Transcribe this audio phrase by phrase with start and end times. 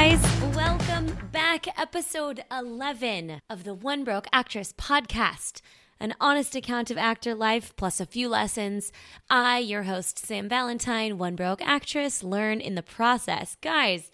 [0.00, 0.56] guys.
[0.56, 1.66] Welcome back.
[1.78, 5.60] Episode 11 of the One Broke Actress podcast.
[6.00, 8.92] An honest account of actor life plus a few lessons.
[9.28, 13.58] I, your host, Sam Valentine, One Broke Actress, learn in the process.
[13.60, 14.10] Guys,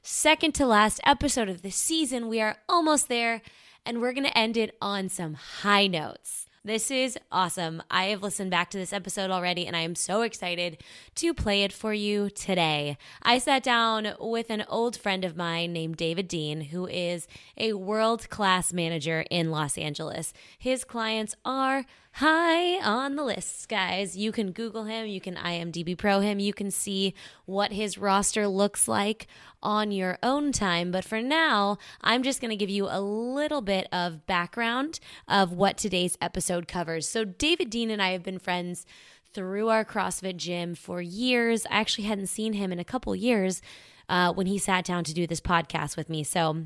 [0.00, 2.28] second to last episode of the season.
[2.28, 3.42] We are almost there,
[3.84, 6.45] and we're going to end it on some high notes.
[6.66, 7.80] This is awesome.
[7.92, 10.82] I have listened back to this episode already and I am so excited
[11.14, 12.98] to play it for you today.
[13.22, 17.74] I sat down with an old friend of mine named David Dean, who is a
[17.74, 20.32] world class manager in Los Angeles.
[20.58, 21.84] His clients are
[22.16, 24.16] high on the list, guys.
[24.16, 27.12] You can Google him, you can IMDb Pro him, you can see
[27.44, 29.26] what his roster looks like
[29.62, 30.90] on your own time.
[30.90, 35.52] But for now, I'm just going to give you a little bit of background of
[35.52, 37.06] what today's episode covers.
[37.06, 38.86] So, David Dean and I have been friends
[39.34, 41.66] through our CrossFit gym for years.
[41.66, 43.60] I actually hadn't seen him in a couple years
[44.08, 46.24] uh, when he sat down to do this podcast with me.
[46.24, 46.64] So,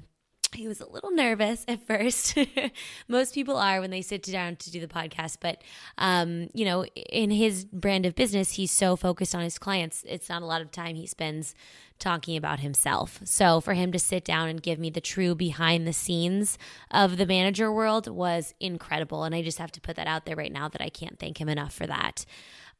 [0.54, 2.36] he was a little nervous at first.
[3.08, 5.62] Most people are when they sit down to do the podcast, but
[5.98, 10.04] um, you know, in his brand of business, he's so focused on his clients.
[10.08, 11.54] It's not a lot of time he spends
[11.98, 13.20] talking about himself.
[13.24, 16.58] So for him to sit down and give me the true behind the scenes
[16.90, 20.36] of the manager world was incredible, and I just have to put that out there
[20.36, 22.24] right now that I can't thank him enough for that.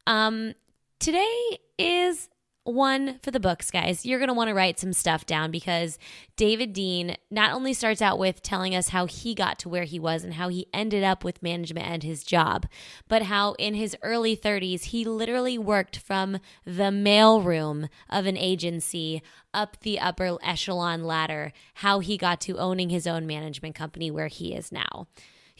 [0.07, 0.53] Um,
[0.99, 2.29] today is
[2.63, 4.05] one for the books, guys.
[4.05, 5.97] You're going to want to write some stuff down because
[6.35, 9.99] David Dean not only starts out with telling us how he got to where he
[9.99, 12.67] was and how he ended up with management and his job,
[13.07, 19.23] but how in his early 30s, he literally worked from the mailroom of an agency
[19.53, 24.27] up the upper echelon ladder, how he got to owning his own management company where
[24.27, 25.07] he is now.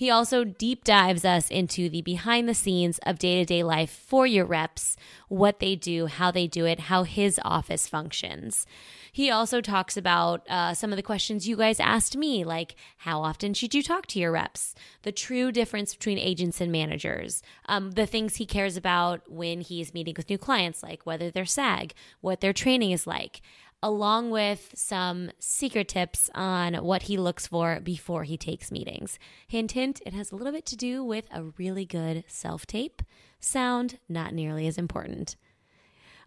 [0.02, 3.92] He also deep dives us into the behind the scenes of day to day life
[3.92, 8.66] for your reps, what they do, how they do it, how his office functions.
[9.12, 13.22] He also talks about uh, some of the questions you guys asked me, like how
[13.22, 14.74] often should you talk to your reps,
[15.04, 19.94] the true difference between agents and managers, um, the things he cares about when he's
[19.94, 23.42] meeting with new clients, like whether they're SAG, what their training is like
[23.84, 29.18] along with some secret tips on what he looks for before he takes meetings.
[29.48, 33.02] Hint, hint, it has a little bit to do with a really good self tape.
[33.40, 35.36] Sound, not nearly as important.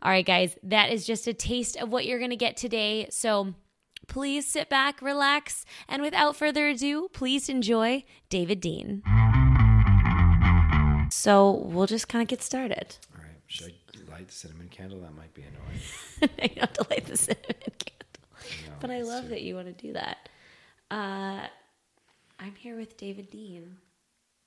[0.03, 3.07] All right, guys, that is just a taste of what you're going to get today.
[3.11, 3.55] So
[4.07, 9.03] please sit back, relax, and without further ado, please enjoy David Dean.
[11.11, 12.97] So we'll just kind of get started.
[13.15, 13.41] All right.
[13.47, 13.84] Should I
[14.15, 15.01] light the cinnamon candle?
[15.01, 16.31] That might be annoying.
[16.57, 17.47] I have to light the cinnamon
[17.79, 18.69] candle.
[18.69, 20.29] No, But I love that you want to do that.
[20.91, 21.47] Uh,
[22.39, 23.77] I'm here with David Dean.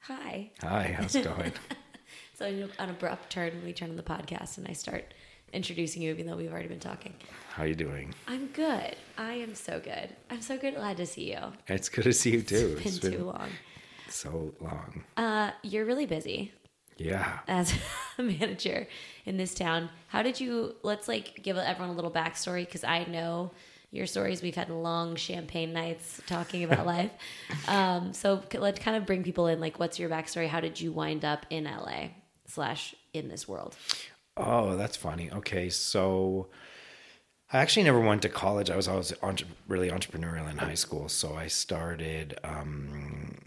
[0.02, 0.52] Hi.
[0.62, 1.52] Hi, how's it going?
[2.38, 5.14] So an abrupt turn when we turn on the podcast and I start
[5.52, 7.14] introducing you, even though we've already been talking.
[7.50, 8.14] How are you doing?
[8.28, 8.96] I'm good.
[9.18, 10.16] I am so good.
[10.30, 10.76] I'm so good.
[10.76, 11.40] Glad to see you.
[11.68, 12.80] It's good to see you too.
[12.86, 13.50] It's been too long.
[14.08, 15.04] so long.
[15.18, 16.54] Uh, you're really busy
[16.98, 17.40] Yeah.
[17.48, 17.74] as
[18.18, 18.88] a manager
[19.26, 19.90] in this town.
[20.08, 20.76] How did you?
[20.84, 23.52] Let's like give everyone a little backstory because I know
[23.92, 24.42] your stories.
[24.42, 27.12] We've had long champagne nights talking about life.
[27.68, 29.60] Um, so let's kind of bring people in.
[29.60, 30.48] Like, what's your backstory?
[30.48, 32.10] How did you wind up in LA
[32.46, 33.76] slash in this world?
[34.36, 35.32] Oh, that's funny.
[35.32, 36.48] Okay, so
[37.52, 38.70] I actually never went to college.
[38.70, 41.10] I was always entre- really entrepreneurial in high school.
[41.10, 43.38] So I started um,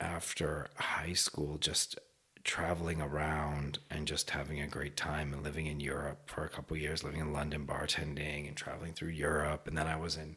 [0.00, 1.98] after high school just
[2.44, 6.74] traveling around and just having a great time and living in Europe for a couple
[6.74, 9.66] of years, living in London, bartending and traveling through Europe.
[9.68, 10.36] And then I was in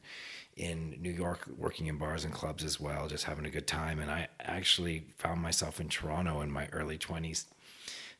[0.55, 3.99] in New York working in bars and clubs as well, just having a good time.
[3.99, 7.45] And I actually found myself in Toronto in my early 20s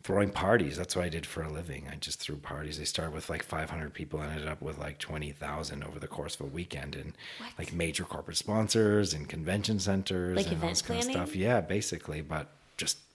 [0.01, 0.75] throwing parties.
[0.75, 1.87] That's what I did for a living.
[1.91, 2.77] I just threw parties.
[2.77, 6.35] They started with like 500 people and ended up with like 20,000 over the course
[6.35, 7.13] of a weekend and
[7.57, 11.25] like major corporate sponsors and convention centers Like and all this kind of planning?
[11.25, 11.35] stuff.
[11.35, 12.49] Yeah, basically, but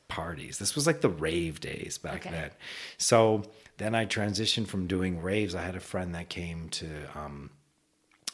[0.08, 0.58] parties.
[0.58, 2.30] This was like the rave days back Okay.
[2.30, 2.50] then.
[2.96, 3.44] So
[3.76, 5.54] then I transitioned from doing raves.
[5.54, 7.50] I had a friend that came to um,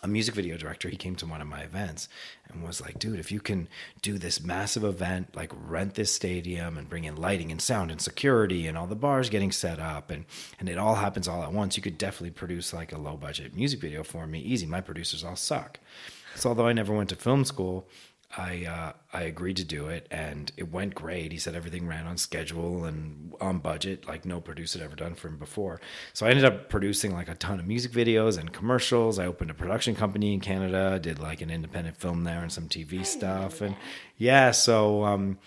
[0.03, 2.11] a music video director he came to one of my events
[2.51, 3.67] and was like dude if you can
[4.03, 8.03] do this massive event like rent this stadium and bring in lighting and sound and
[8.03, 10.27] security and all the bars getting set up and
[10.61, 13.57] and it all happens all at once you could definitely produce like a low budget
[13.57, 15.81] music video for me easy my producers all suck
[16.37, 17.89] so although i never went to film school
[18.37, 21.33] I uh, I agreed to do it, and it went great.
[21.33, 25.15] He said everything ran on schedule and on budget, like no producer had ever done
[25.15, 25.81] for him before.
[26.13, 29.19] So I ended up producing like a ton of music videos and commercials.
[29.19, 32.69] I opened a production company in Canada, did like an independent film there and some
[32.69, 33.77] TV stuff, and
[34.17, 34.51] yeah.
[34.51, 35.39] So um,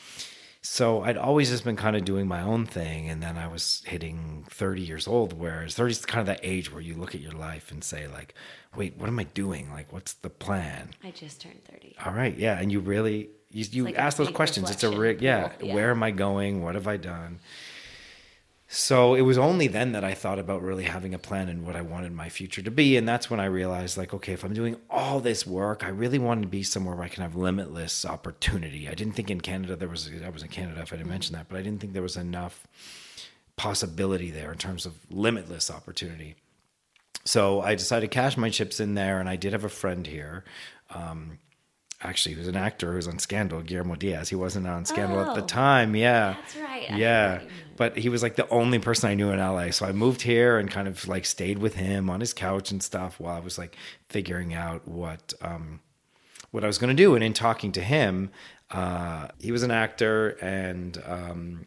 [0.70, 3.10] so I'd always just been kind of doing my own thing.
[3.10, 6.72] And then I was hitting 30 years old, whereas 30 is kind of that age
[6.72, 8.36] where you look at your life and say, like,
[8.76, 9.72] wait, what am I doing?
[9.72, 10.90] Like, what's the plan?
[11.04, 11.96] I just turned 30.
[12.06, 12.38] All right.
[12.38, 12.60] Yeah.
[12.60, 14.70] And you really, you, you like ask those questions.
[14.70, 15.74] It's a, rig, yeah, yeah.
[15.74, 16.62] Where am I going?
[16.62, 17.40] What have I done?
[18.70, 21.78] So it was only then that I thought about really having a plan and what
[21.78, 22.98] I wanted my future to be.
[22.98, 26.20] And that's when I realized, like, okay, if I'm doing all this work, I really
[26.20, 28.90] wanted to be somewhere where I can have limitless opportunity.
[28.90, 31.34] I didn't think in Canada there was, I was in Canada if I didn't mention
[31.36, 32.68] that, but I didn't think there was enough
[33.56, 36.36] possibility there in terms of limitless opportunity.
[37.24, 39.22] So I decided to cash my chips in there.
[39.22, 40.44] And I did have a friend here.
[40.94, 41.40] Um,
[42.02, 44.30] actually, who's an actor who's on Scandal, Guillermo Diaz.
[44.30, 45.46] He wasn't on Scandal at the Oh.
[45.48, 45.96] time.
[45.96, 46.36] Yeah.
[46.36, 46.90] That's right.
[46.98, 47.40] Yeah.
[47.40, 47.64] forgot you knew.
[47.78, 49.72] But he was like the only person I knew in LA.
[49.72, 52.82] So I moved here and kind of like stayed with him on his couch and
[52.82, 53.76] stuff while I was like
[54.10, 55.80] figuring out what um
[56.52, 57.14] what I was going to do.
[57.16, 58.32] And in talking to him,
[58.72, 61.66] uh, he was an actor and um,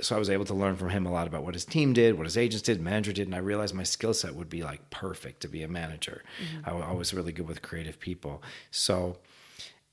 [0.00, 2.16] so I was able to learn from him a lot about what his team did,
[2.16, 4.90] what his agents did, manager did, and I realized my skill set would be like
[4.90, 6.22] perfect to be a manager.
[6.64, 8.40] I, I was really good with creative people.
[8.70, 9.16] So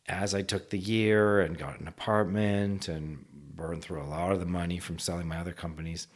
[0.07, 3.25] as I took the year and got an apartment and
[3.56, 6.07] burned through a lot of the money from selling my other companies,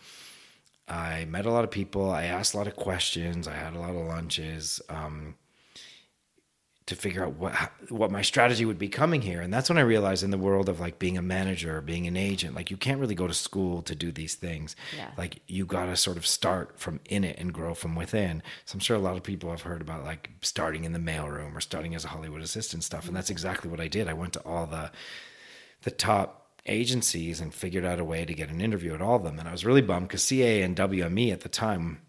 [0.87, 2.09] I met a lot of people.
[2.11, 3.47] I asked a lot of questions.
[3.47, 4.81] I had a lot of lunches.
[4.89, 5.35] Um,
[6.89, 7.53] to figure out what
[7.89, 9.41] what my strategy would be coming here.
[9.41, 12.07] And that's when i realized in the world of like being a manager or being
[12.07, 14.75] an agent like you can't really go to school to do these things.
[14.97, 15.11] Yeah.
[15.15, 18.41] like you got to sort of start from in it and grow from within.
[18.65, 21.55] So i'm sure a lot of people have heard about like starting in the mailroom
[21.55, 23.07] or starting as a hollywood assistant stuff.
[23.07, 24.07] And that's exactly what i did.
[24.07, 24.91] I went to all the
[25.83, 29.23] the top agencies and figured out a way to get an interview at all of
[29.23, 29.37] them.
[29.37, 32.01] And i was really bummed because CAA and wme at the time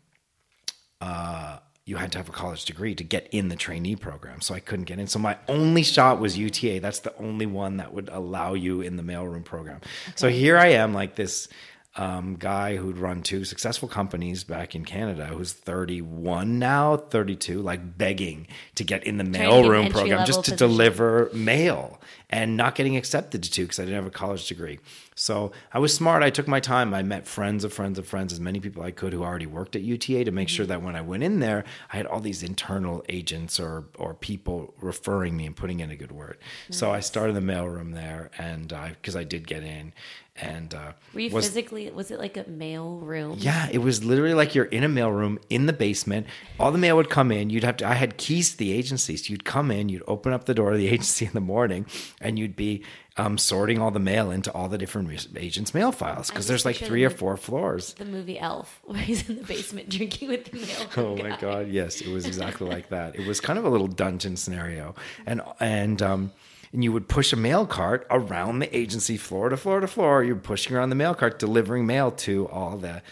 [1.03, 1.59] uh,
[1.91, 4.41] you had to have a college degree to get in the trainee program.
[4.41, 5.09] So I couldn't get in.
[5.09, 6.79] So my only shot was UTA.
[6.79, 9.81] That's the only one that would allow you in the mailroom program.
[10.15, 11.49] So here I am, like this
[11.97, 17.99] um, guy who'd run two successful companies back in Canada, who's 31 now, 32, like
[17.99, 18.47] begging
[18.77, 20.57] to get in the mailroom program just to position.
[20.57, 22.01] deliver mail
[22.33, 24.79] and not getting accepted to two because I didn't have a college degree.
[25.17, 26.23] So I was smart.
[26.23, 26.95] I took my time.
[26.95, 29.75] I met friends of friends of friends, as many people I could who already worked
[29.75, 32.43] at UTA to make sure that when I went in there, I had all these
[32.45, 36.39] internal agents or or people referring me and putting in a good word.
[36.71, 39.93] So I started the mailroom there, and because I did get in,
[40.41, 43.37] and uh, Were you was physically, was it like a mail room?
[43.39, 46.27] yeah, it was literally like you're in a mail room in the basement.
[46.59, 47.51] All the mail would come in.
[47.51, 47.87] You'd have to.
[47.89, 49.89] I had keys to the agency, so you'd come in.
[49.89, 51.87] You'd open up the door of the agency in the morning,
[52.21, 52.83] and you'd be
[53.17, 56.77] um, sorting all the mail into all the different agents' mail files because there's like
[56.77, 57.95] three or four floors.
[57.95, 60.87] The movie Elf, where he's in the basement drinking with the mail.
[60.97, 63.17] Oh my god, yes, it was exactly like that.
[63.17, 64.95] It was kind of a little dungeon scenario,
[65.27, 66.33] and and um,
[66.73, 70.23] and you would push a mail cart around the agency floor to floor to floor.
[70.23, 73.03] You're pushing around the mail cart, delivering mail to all the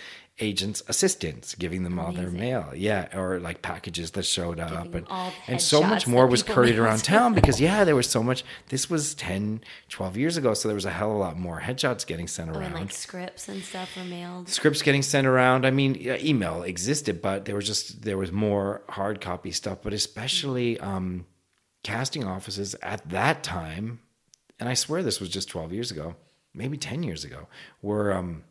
[0.40, 2.70] agents' assistants, giving them all their mail.
[2.72, 6.78] Yeah, or like packages that showed up, Giving and and so much more was couriered
[6.78, 8.44] around town because yeah, there was so much.
[8.68, 11.60] This was 10, 12 years ago, so there was a hell of a lot more
[11.62, 14.48] headshots getting sent Oh, around and like scripts and stuff were mailed.
[14.48, 15.66] scripts getting sent around.
[15.66, 19.78] I mean, email existed, but there was just there was more hard copy stuff.
[19.82, 21.26] But especially um,
[21.82, 24.00] casting offices at that time,
[24.58, 26.16] and I swear this was just twelve years ago,
[26.54, 27.48] maybe ten years ago,
[27.82, 28.44] were um,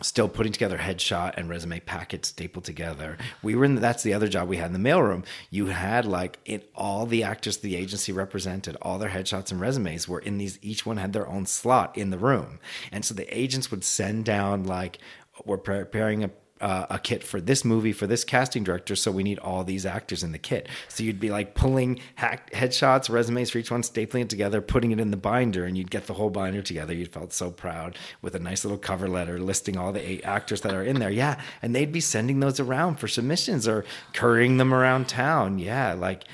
[0.00, 3.18] still putting together headshot and resume packets stapled together.
[3.42, 5.24] We were in that's the other job we had in the mailroom.
[5.50, 10.08] You had like it all the actors the agency represented, all their headshots and resumes
[10.08, 12.60] were in these each one had their own slot in the room.
[12.92, 14.98] And so the agents would send down like
[15.44, 19.22] we're preparing a uh, a kit for this movie for this casting director, so we
[19.22, 20.68] need all these actors in the kit.
[20.88, 24.90] So you'd be like pulling hack headshots, resumes for each one, stapling it together, putting
[24.90, 26.94] it in the binder, and you'd get the whole binder together.
[26.94, 30.60] You felt so proud with a nice little cover letter listing all the eight actors
[30.62, 31.10] that are in there.
[31.10, 35.58] Yeah, and they'd be sending those around for submissions or couriering them around town.
[35.58, 36.24] Yeah, like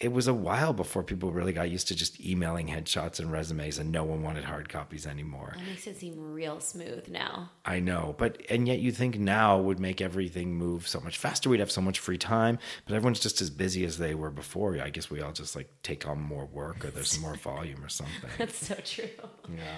[0.00, 0.12] it.
[0.12, 3.92] Was a while before people really got used to just emailing headshots and resumes, and
[3.92, 5.54] no one wanted hard copies anymore.
[5.56, 7.50] That makes it seem real smooth now.
[7.64, 11.48] I know, but and yet you think now would make everything move so much faster.
[11.48, 14.80] We'd have so much free time, but everyone's just as busy as they were before.
[14.80, 17.88] I guess we all just like take on more work, or there's more volume or
[17.88, 18.30] something.
[18.38, 19.08] That's so true.
[19.48, 19.76] Yeah.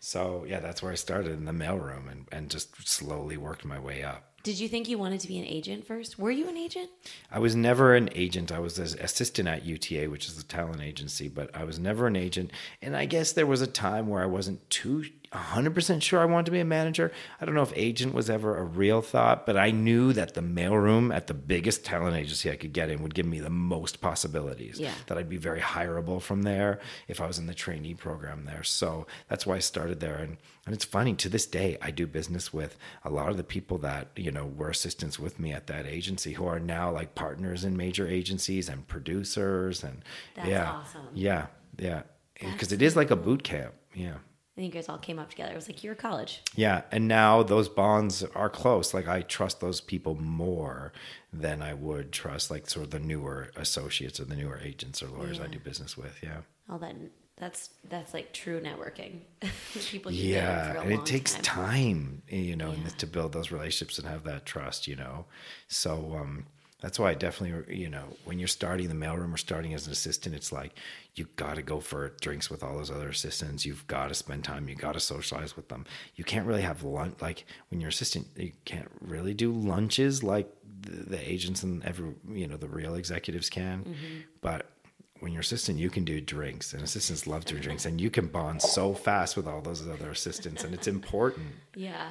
[0.00, 3.78] So yeah, that's where I started in the mailroom and and just slowly worked my
[3.78, 4.29] way up.
[4.42, 6.18] Did you think you wanted to be an agent first?
[6.18, 6.88] Were you an agent?
[7.30, 8.50] I was never an agent.
[8.50, 12.06] I was an assistant at UTA, which is a talent agency, but I was never
[12.06, 12.50] an agent.
[12.80, 16.46] And I guess there was a time where I wasn't too 100% sure I wanted
[16.46, 17.12] to be a manager.
[17.40, 20.40] I don't know if agent was ever a real thought, but I knew that the
[20.40, 24.00] mailroom at the biggest talent agency I could get in would give me the most
[24.00, 24.80] possibilities.
[24.80, 24.92] Yeah.
[25.06, 28.64] That I'd be very hireable from there if I was in the trainee program there.
[28.64, 30.16] So that's why I started there.
[30.16, 33.44] And, and it's funny, to this day, I do business with a lot of the
[33.44, 37.14] people that, you know, were assistants with me at that agency who are now like
[37.14, 39.84] partners in major agencies and producers.
[39.84, 40.02] And
[40.34, 40.72] That's yeah.
[40.72, 41.06] awesome.
[41.14, 41.46] Yeah.
[41.78, 42.02] Yeah.
[42.34, 43.74] Because it is like a boot camp.
[43.94, 44.14] Yeah.
[44.56, 45.52] I think you guys all came up together.
[45.52, 46.42] It was like you're college.
[46.56, 48.92] Yeah, and now those bonds are close.
[48.92, 50.92] Like I trust those people more
[51.32, 55.06] than I would trust like sort of the newer associates or the newer agents or
[55.06, 56.18] lawyers I do business with.
[56.22, 56.38] Yeah.
[56.68, 56.94] All that
[57.40, 59.20] that's that's like true networking.
[59.90, 61.42] People you Yeah, and it takes time.
[61.42, 65.24] time, you know, and to build those relationships and have that trust, you know.
[65.66, 66.46] So um,
[66.80, 69.92] that's why I definitely, you know, when you're starting the mailroom or starting as an
[69.92, 70.72] assistant, it's like
[71.14, 73.66] you got to go for drinks with all those other assistants.
[73.66, 74.68] You've got to spend time.
[74.68, 75.84] You got to socialize with them.
[76.16, 78.28] You can't really have lunch like when you're assistant.
[78.36, 82.94] You can't really do lunches like the, the agents and every, you know, the real
[82.94, 84.20] executives can, Mm-hmm.
[84.40, 84.70] but
[85.18, 88.26] when you're assistant, you can do drinks, and assistants love doing drinks, and you can
[88.28, 91.46] bond so fast with all those other assistants, and it's important.
[91.76, 92.08] Yeah.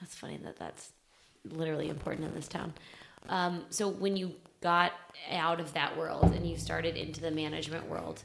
[0.00, 0.92] That's funny that that's
[1.44, 2.72] literally important in this town.
[3.28, 4.92] Um, so when you got
[5.30, 8.22] out of that world and you started into the management world,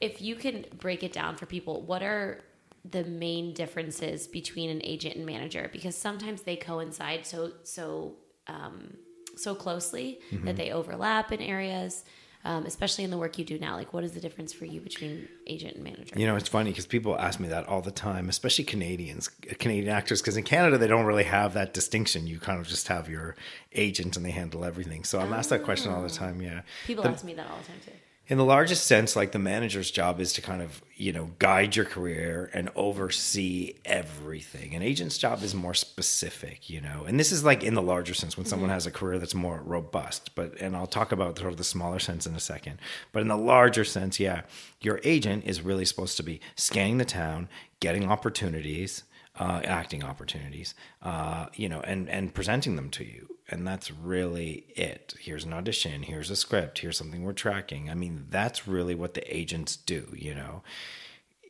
[0.00, 2.42] if you can break it down for people, what are
[2.90, 5.70] the main differences between an agent and manager?
[5.72, 8.96] Because sometimes they coincide so so um,
[9.36, 12.04] so closely that they overlap in areas.
[12.46, 14.78] Um, especially in the work you do now, like what is the difference for you
[14.78, 16.12] between agent and manager?
[16.18, 19.88] You know, it's funny because people ask me that all the time, especially Canadians, Canadian
[19.88, 22.26] actors, because in Canada they don't really have that distinction.
[22.26, 23.34] You kind of just have your
[23.72, 25.04] agent and they handle everything.
[25.04, 26.42] So I'm asked that question all the time.
[26.42, 27.92] Yeah, People The- ask me that all the time too.
[28.26, 31.76] In the largest sense, like the manager's job is to kind of, you know, guide
[31.76, 34.74] your career and oversee everything.
[34.74, 38.14] An agent's job is more specific, you know, and this is like in the larger
[38.14, 38.74] sense when someone mm-hmm.
[38.74, 40.34] has a career that's more robust.
[40.34, 42.78] But, and I'll talk about sort of the smaller sense in a second.
[43.12, 44.42] But in the larger sense, yeah,
[44.80, 47.48] your agent is really supposed to be scanning the town,
[47.80, 49.02] getting opportunities,
[49.38, 53.28] uh, acting opportunities, uh, you know, and and presenting them to you.
[53.48, 55.14] And that's really it.
[55.20, 56.02] Here's an audition.
[56.02, 56.78] Here's a script.
[56.78, 57.90] Here's something we're tracking.
[57.90, 60.08] I mean, that's really what the agents do.
[60.14, 60.62] You know,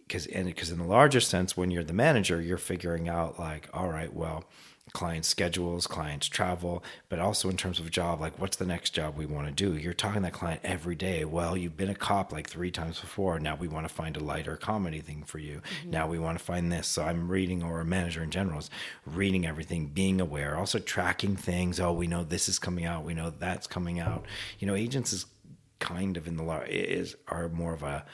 [0.07, 3.69] because and because in the larger sense, when you're the manager, you're figuring out like,
[3.73, 4.45] all right, well,
[4.95, 9.17] client schedules, clients travel, but also in terms of job, like what's the next job
[9.17, 9.77] we want to do?
[9.77, 11.25] You're talking to that client every day.
[11.25, 13.41] Well, you've been a cop like three times before.
[13.41, 15.57] Now we want to find a lighter comedy thing for you.
[15.81, 15.91] Mm-hmm.
[15.91, 16.87] Now we want to find this.
[16.87, 18.71] So I'm reading, or a manager in general is
[19.05, 21.81] reading everything, being aware, also tracking things.
[21.81, 23.05] Oh, we know this is coming out.
[23.05, 24.25] We know that's coming out.
[24.61, 25.27] You know, agents is
[25.81, 28.07] kind of in the law is are more of a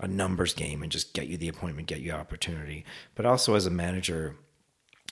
[0.00, 2.84] a numbers game and just get you the appointment, get you opportunity.
[3.14, 4.36] But also as a manager,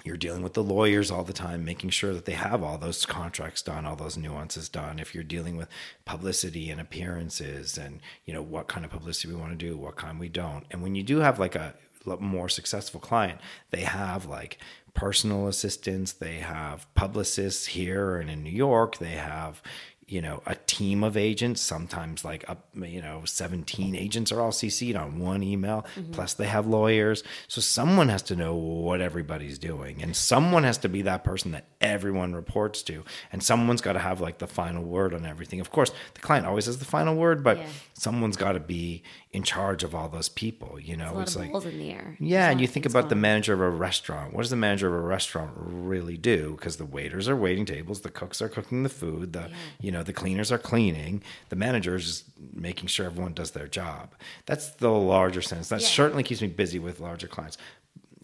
[0.04, 3.04] you're dealing with the lawyers all the time, making sure that they have all those
[3.06, 4.98] contracts done, all those nuances done.
[4.98, 5.68] If you're dealing with
[6.04, 9.96] publicity and appearances and, you know, what kind of publicity we want to do, what
[9.96, 10.64] kind we don't.
[10.70, 11.74] And when you do have like a
[12.18, 13.40] more successful client,
[13.70, 14.58] they have like
[14.94, 19.62] personal assistants, they have publicists here and in New York, they have,
[20.10, 24.50] you know, a team of agents, sometimes like up, you know, 17 agents are all
[24.50, 26.10] CC'd on one email, mm-hmm.
[26.10, 27.22] plus they have lawyers.
[27.46, 31.52] So someone has to know what everybody's doing, and someone has to be that person
[31.52, 35.60] that everyone reports to, and someone's got to have like the final word on everything.
[35.60, 37.66] Of course, the client always has the final word, but Yeah.
[37.94, 41.64] someone's got to be in charge of all those people, you know, it's like, balls
[41.64, 42.16] in the air.
[42.18, 44.34] yeah, and you think about the manager of a restaurant.
[44.34, 46.52] What does the manager of a restaurant really do?
[46.56, 50.02] Because the waiters are waiting tables, the cooks are cooking the food, the you know
[50.02, 51.22] the cleaners are cleaning.
[51.48, 54.14] The manager is just making sure everyone does their job.
[54.46, 55.68] That's the larger sense.
[55.68, 55.86] That Yeah.
[55.88, 57.56] certainly keeps me busy with larger clients.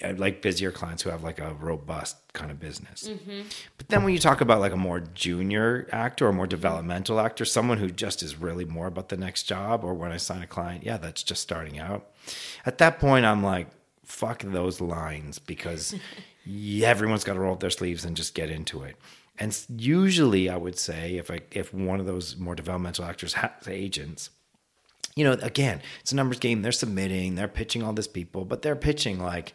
[0.04, 3.08] I like busier clients who have like a robust kind of business.
[3.08, 3.48] Mm-hmm.
[3.78, 7.46] But then when you talk about like a more junior actor or more developmental actor,
[7.46, 10.46] someone who just is really more about the next job, or when I sign a
[10.46, 12.10] client, yeah, that's just starting out.
[12.66, 13.68] At that point, I'm like,
[14.04, 15.94] fuck those lines because
[16.82, 18.96] everyone's got to roll up their sleeves and just get into it.
[19.38, 23.68] And usually, I would say if I if one of those more developmental actors has
[23.68, 24.30] agents,
[25.16, 26.62] you know, again, it's a numbers game.
[26.62, 29.54] They're submitting, they're pitching all this people, but they're pitching like,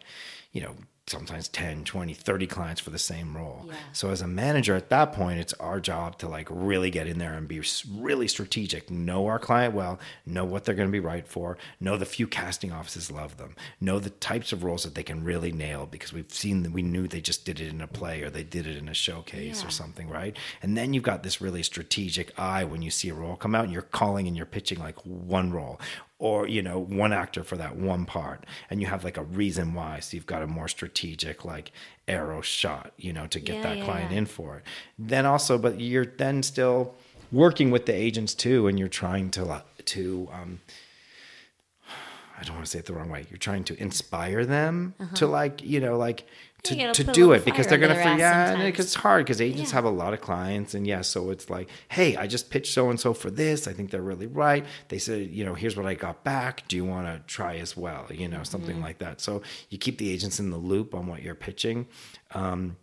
[0.52, 0.74] you know,
[1.08, 3.74] sometimes 10 20 30 clients for the same role Yeah.
[3.92, 7.18] so as a manager at that point it's our job to like really get in
[7.18, 11.00] there and be really strategic know our client well know what they're going to be
[11.00, 14.94] right for know the few casting offices love them know the types of roles that
[14.94, 17.80] they can really nail because we've seen that we knew they just did it in
[17.80, 19.66] a play or they did it in a showcase Yeah.
[19.68, 23.14] or something right and then you've got this really strategic eye when you see a
[23.14, 25.80] role come out and you're calling and you're pitching like one role
[26.22, 29.74] or you know one actor for that one part and you have like a reason
[29.74, 31.72] why so you've got a more strategic like
[32.06, 34.18] arrow shot you know to get Yeah, that yeah, client yeah.
[34.18, 34.62] in for it
[34.98, 36.94] then also but you're then still
[37.32, 40.60] working with the agents too and you're trying to to um
[42.38, 43.24] I don't want to say it the wrong way.
[43.30, 46.26] You're trying to inspire them to like, you know, like
[46.64, 48.18] to, to do it because they're going to forget.
[48.18, 49.74] Yeah, because it's hard because agents Yeah.
[49.74, 52.88] have a lot of clients, and yeah, so it's like, hey, I just pitched so
[52.90, 53.66] and so for this.
[53.66, 54.64] I think they're really right.
[54.88, 56.66] They said, you know, here's what I got back.
[56.68, 58.06] Do you want to try as well?
[58.10, 58.84] You know, something Mm-hmm.
[58.84, 59.20] like that.
[59.20, 61.86] So you keep the agents in the loop on what you're pitching.
[62.32, 62.76] Um,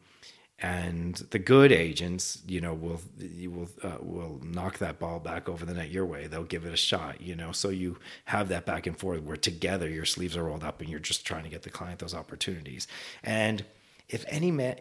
[0.61, 3.01] and the good agents, you know, will
[3.47, 6.27] will uh, will knock that ball back over the net your way.
[6.27, 7.51] They'll give it a shot, you know.
[7.51, 10.89] So you have that back and forth where together your sleeves are rolled up and
[10.89, 12.87] you're just trying to get the client those opportunities.
[13.23, 13.63] And
[14.09, 14.73] if any ma-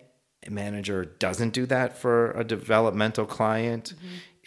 [0.48, 3.94] manager doesn't do that for a developmental client,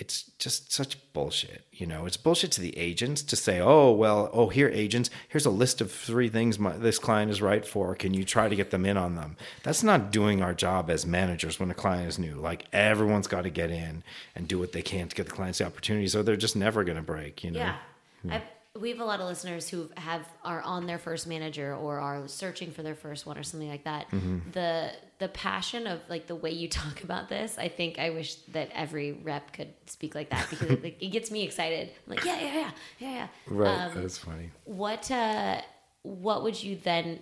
[0.02, 1.64] it's just such bullshit.
[1.72, 5.46] You know, it's bullshit to the agents to say, "Oh, well, oh, here agents, here's
[5.46, 7.94] a list of three things my, this client is right for.
[7.94, 11.06] Can you try to get them in on them?" That's not doing our job as
[11.06, 12.34] managers when a client is new.
[12.34, 14.04] Like everyone's got to get in
[14.36, 16.84] and do what they can to get the clients the opportunities, or they're just never
[16.84, 17.44] going to break.
[17.44, 17.60] You know.
[17.60, 17.76] Yeah.
[18.24, 18.32] Hmm.
[18.32, 18.42] I've,
[18.80, 22.28] we have a lot of listeners who have are on their first manager or are
[22.28, 24.10] searching for their first one or something like that.
[24.12, 24.52] Mm-hmm.
[24.52, 28.36] The the passion of like the way you talk about this, I think I wish
[28.54, 31.90] that every rep could speak like that because it, like, it gets me excited.
[32.08, 33.28] I'm like, yeah, yeah, yeah, yeah, yeah.
[33.48, 33.78] Right.
[33.78, 34.52] Um, That's funny.
[34.64, 35.62] what uh
[36.04, 37.20] what would you then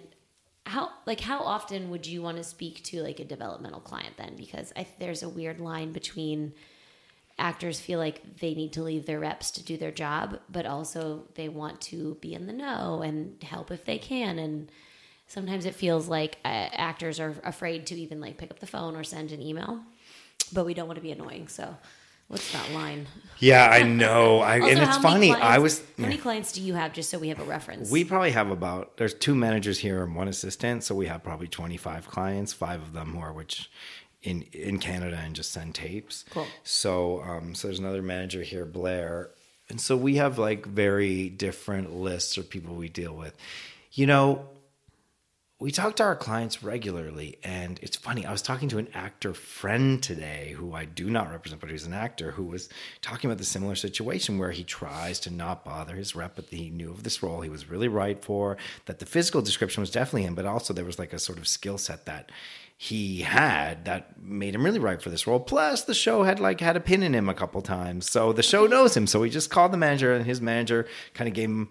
[0.65, 4.35] how like how often would you want to speak to like a developmental client then
[4.35, 6.53] because I, there's a weird line between
[7.39, 11.23] actors feel like they need to leave their reps to do their job but also
[11.35, 14.71] they want to be in the know and help if they can and
[15.27, 18.95] sometimes it feels like uh, actors are afraid to even like pick up the phone
[18.95, 19.79] or send an email
[20.53, 21.75] but we don't want to be annoying so
[22.29, 23.07] what's that line
[23.39, 24.39] Yeah, I know.
[24.53, 25.33] I, Also, and it's funny.
[25.33, 25.79] I was.
[25.79, 28.51] how many clients do you have just so we have a reference We probably have
[28.51, 32.81] about there's two managers here and one assistant, so we have probably 25 clients, five
[32.81, 33.69] of them who are which
[34.21, 36.25] in in Canada and just send tapes.
[36.31, 36.47] Cool.
[36.63, 39.31] So um so there's another manager here, Blair.
[39.69, 43.35] And so we have like very different lists of people we deal with.
[43.91, 44.49] You know,
[45.61, 49.33] we talk to our clients regularly and it's funny i was talking to an actor
[49.33, 52.69] friend today who i do not represent but who's an actor who was
[53.01, 56.69] talking about the similar situation where he tries to not bother his rep but he
[56.69, 60.23] knew of this role he was really right for that the physical description was definitely
[60.23, 62.31] him but also there was like a sort of skill set that
[62.81, 65.41] he had that made him really right for this role.
[65.41, 68.09] Plus the show had like had a pin in him a couple times.
[68.09, 69.05] So the show knows him.
[69.05, 71.69] So he just called the manager and his manager kind of gave him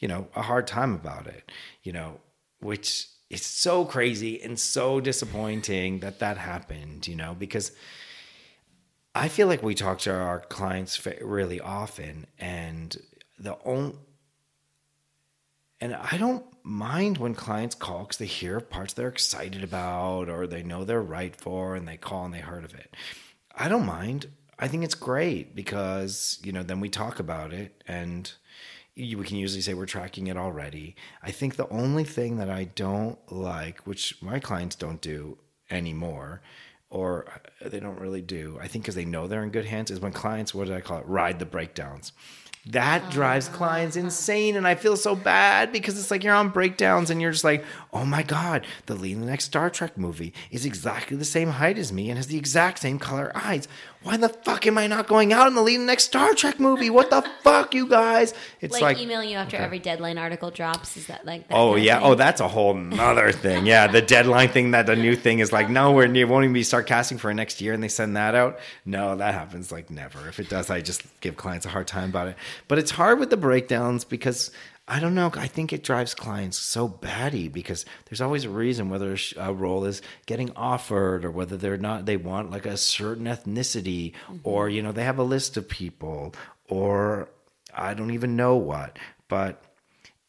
[0.00, 2.20] you know a hard time about it you know
[2.60, 7.72] which is so crazy and so disappointing that that happened, you know, because
[9.14, 12.96] I feel like we talk to our clients really often and
[13.38, 13.94] the only
[15.80, 20.46] and I don't mind when clients call because they hear parts they're excited about or
[20.46, 22.94] they know they're right for and they call and they heard of it.
[23.56, 24.26] I don't mind.
[24.58, 28.30] I think it's great because, you know, then we talk about it and
[28.94, 30.96] we can usually say we're tracking it already.
[31.22, 35.38] I think the only thing that I don't like, which my clients don't do
[35.70, 36.42] anymore,
[36.90, 37.26] or
[37.64, 40.00] uh, they don't really do, I think because they know they're in good hands, is
[40.00, 42.12] when clients, what did I call it, ride the breakdowns.
[42.72, 46.50] That oh, drives clients insane, and I feel so bad because it's like you're on
[46.50, 49.98] breakdowns and you're just like, oh my god, the lead in the next Star Trek
[49.98, 53.66] movie is exactly the same height as me and has the exact same color eyes.
[54.02, 56.32] Why the fuck am I not going out in the lead in the next Star
[56.32, 56.88] Trek movie?
[56.88, 58.32] What the fuck, you guys?
[58.62, 61.76] It's like, like, emailing you after every deadline article drops is that like that Oh
[61.76, 61.98] yeah.
[61.98, 62.06] thing?
[62.08, 63.66] Oh, that's a whole nother thing.
[63.66, 64.70] Yeah, the deadline thing.
[64.70, 67.32] That the new thing is like, no, we're it won't even be start casting for
[67.34, 68.58] next year, and they send that out.
[68.86, 70.26] No, that happens like never.
[70.28, 72.36] If it does, I just give clients a hard time about it.
[72.68, 74.50] But it's hard with the breakdowns because
[74.90, 75.30] I don't know.
[75.34, 79.84] I think it drives clients so batty because there's always a reason whether a role
[79.84, 82.06] is getting offered or whether they're not.
[82.06, 84.74] They want like a certain ethnicity, or mm-hmm.
[84.74, 86.34] you know, they have a list of people,
[86.68, 87.28] or
[87.72, 88.98] I don't even know what,
[89.28, 89.62] but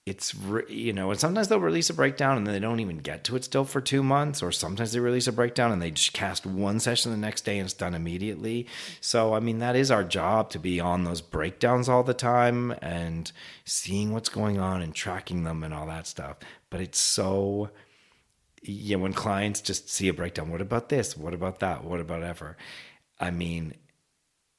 [0.05, 2.97] it's re- you know and sometimes they'll release a breakdown and then they don't even
[2.97, 5.91] get to it still for two months or sometimes they release a breakdown and they
[5.91, 8.65] just cast one session the next day and it's done immediately
[8.99, 12.71] so i mean that is our job to be on those breakdowns all the time
[12.81, 13.31] and
[13.63, 16.37] seeing what's going on and tracking them and all that stuff
[16.71, 17.69] but it's so
[18.63, 21.17] yeah, when clients just see a breakdown, what about this?
[21.17, 21.83] What about that?
[21.83, 22.57] What about ever?
[23.19, 23.73] I mean,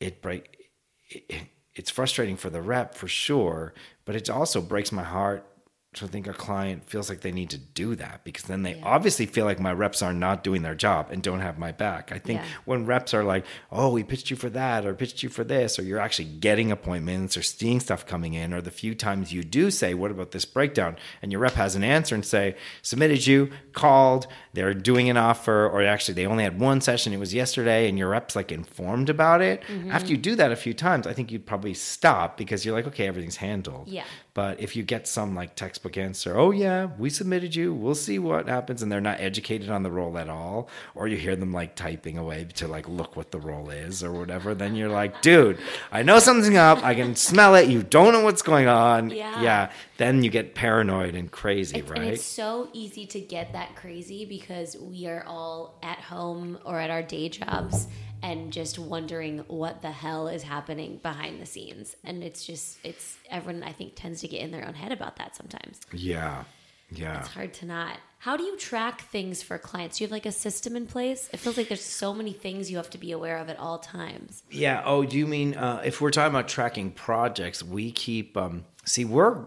[0.00, 0.70] it break.
[1.08, 3.72] It, it's frustrating for the rep for sure,
[4.04, 5.46] but it also breaks my heart
[5.94, 8.82] to think a client feels like they need to do that because then they yeah.
[8.82, 12.10] obviously feel like my reps are not doing their job and don't have my back.
[12.10, 12.46] I think yeah.
[12.64, 15.78] when reps are like, oh, we pitched you for that or pitched you for this,
[15.78, 19.42] or you're actually getting appointments or seeing stuff coming in, or the few times you
[19.42, 20.96] do say, what about this breakdown?
[21.20, 25.66] And your rep has an answer and say, submitted you, called, they're doing an offer,
[25.66, 29.10] or actually they only had one session, it was yesterday, and your rep's like informed
[29.10, 29.62] about it.
[29.64, 29.90] Mm-hmm.
[29.90, 32.86] After you do that a few times, I think you'd probably stop because you're like,
[32.86, 33.88] okay, everything's handled.
[33.88, 34.04] Yeah.
[34.34, 38.18] But if you get some like textbook answer, oh yeah, we submitted you, we'll see
[38.18, 41.52] what happens, and they're not educated on the role at all, or you hear them
[41.52, 45.22] like typing away to like look what the role is or whatever, then you're like,
[45.22, 45.58] dude,
[45.90, 49.10] I know something's up, I can smell it, you don't know what's going on.
[49.10, 49.42] Yeah.
[49.42, 49.72] Yeah.
[49.96, 52.00] Then you get paranoid and crazy, it's, right?
[52.00, 56.78] And it's so easy to get that crazy because we are all at home or
[56.78, 57.88] at our day jobs
[58.22, 61.96] and just wondering what the hell is happening behind the scenes.
[62.04, 65.16] And it's just, it's everyone, I think, tends to get in their own head about
[65.16, 65.80] that sometimes.
[65.92, 66.44] Yeah.
[66.90, 67.20] Yeah.
[67.20, 67.98] It's hard to not.
[68.18, 69.98] How do you track things for clients?
[69.98, 71.28] Do you have like a system in place?
[71.32, 73.78] It feels like there's so many things you have to be aware of at all
[73.78, 74.42] times.
[74.50, 74.82] Yeah.
[74.84, 79.04] Oh, do you mean uh, if we're talking about tracking projects, we keep, um, see,
[79.04, 79.46] we're,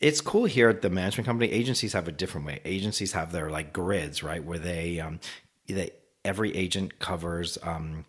[0.00, 1.50] it's cool here at the management company.
[1.50, 2.60] Agencies have a different way.
[2.64, 4.44] Agencies have their like grids, right?
[4.44, 5.18] Where they, um,
[5.66, 5.90] they,
[6.26, 8.04] every agent covers um,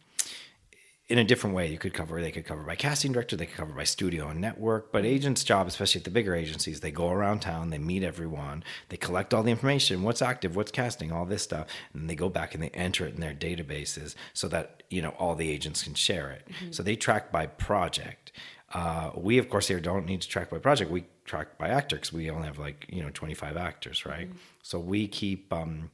[1.07, 1.71] in a different way.
[1.71, 4.41] You could cover they could cover by casting director, they could cover by studio and
[4.41, 4.91] network.
[4.91, 8.63] But agents' job, especially at the bigger agencies, they go around town, they meet everyone,
[8.89, 12.27] they collect all the information, what's active, what's casting, all this stuff, and they go
[12.27, 15.83] back and they enter it in their databases so that you know all the agents
[15.83, 16.47] can share it.
[16.49, 16.71] Mm-hmm.
[16.71, 18.31] So they track by project.
[18.73, 20.91] Uh, we of course here don't need to track by project.
[20.91, 24.27] We track by actor because we only have like you know 25 actors, right?
[24.27, 24.37] Mm-hmm.
[24.63, 25.53] So we keep.
[25.53, 25.91] Um,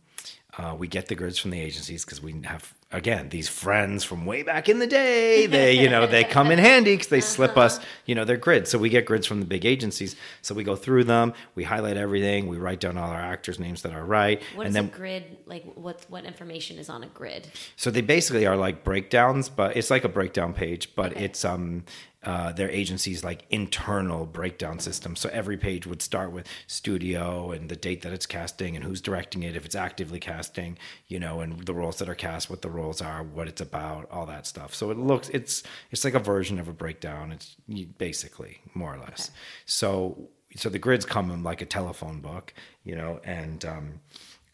[0.57, 4.23] uh, we get the grids from the agencies because we have again these friends from
[4.23, 5.47] way back in the day.
[5.47, 7.27] They you know they come in handy because they uh-huh.
[7.27, 8.69] slip us you know their grids.
[8.69, 10.15] So we get grids from the big agencies.
[10.43, 13.81] So we go through them, we highlight everything, we write down all our actors' names
[13.81, 14.41] that are right.
[14.53, 15.65] What and then, a grid like?
[15.73, 17.47] What what information is on a grid?
[17.75, 21.25] So they basically are like breakdowns, but it's like a breakdown page, but okay.
[21.25, 21.83] it's um
[22.23, 25.15] uh, their agency's like internal breakdown system.
[25.15, 29.01] So every page would start with studio and the date that it's casting and who's
[29.01, 32.61] directing it, if it's actively casting, you know, and the roles that are cast, what
[32.61, 34.73] the roles are, what it's about, all that stuff.
[34.73, 37.31] So it looks it's it's like a version of a breakdown.
[37.31, 37.55] It's
[37.97, 39.29] basically more or less.
[39.29, 39.37] Okay.
[39.65, 43.99] So so the grids come in like a telephone book, you know, and um,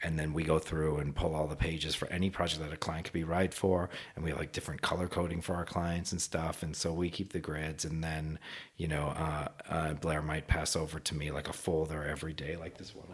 [0.02, 2.78] and then we go through and pull all the pages for any project that a
[2.78, 6.12] client could be right for and we have like different color coding for our clients
[6.12, 8.40] and stuff and so we keep the grids and then
[8.78, 12.56] you know uh, uh, blair might pass over to me like a folder every day
[12.56, 13.08] like this one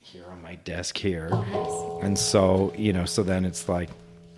[0.00, 2.06] here on my desk here oh, nice.
[2.06, 3.90] and so you know so then it's like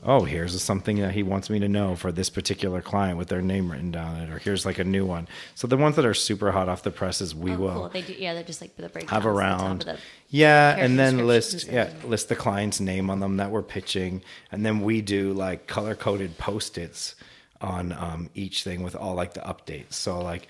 [0.03, 3.43] oh, here's something that he wants me to know for this particular client with their
[3.43, 5.29] name written down it, or here's like a new one.
[5.55, 7.75] So the ones that are super hot off the presses, we oh, will.
[7.75, 7.89] Cool.
[7.91, 9.11] They do, yeah, they're just like the breakdowns.
[9.11, 9.83] Have around.
[9.83, 14.23] The yeah, and then list yeah list the client's name on them that we're pitching,
[14.51, 17.15] and then we do like color coded post its
[17.61, 19.95] on um, each thing with all like the updates.
[19.95, 20.49] So like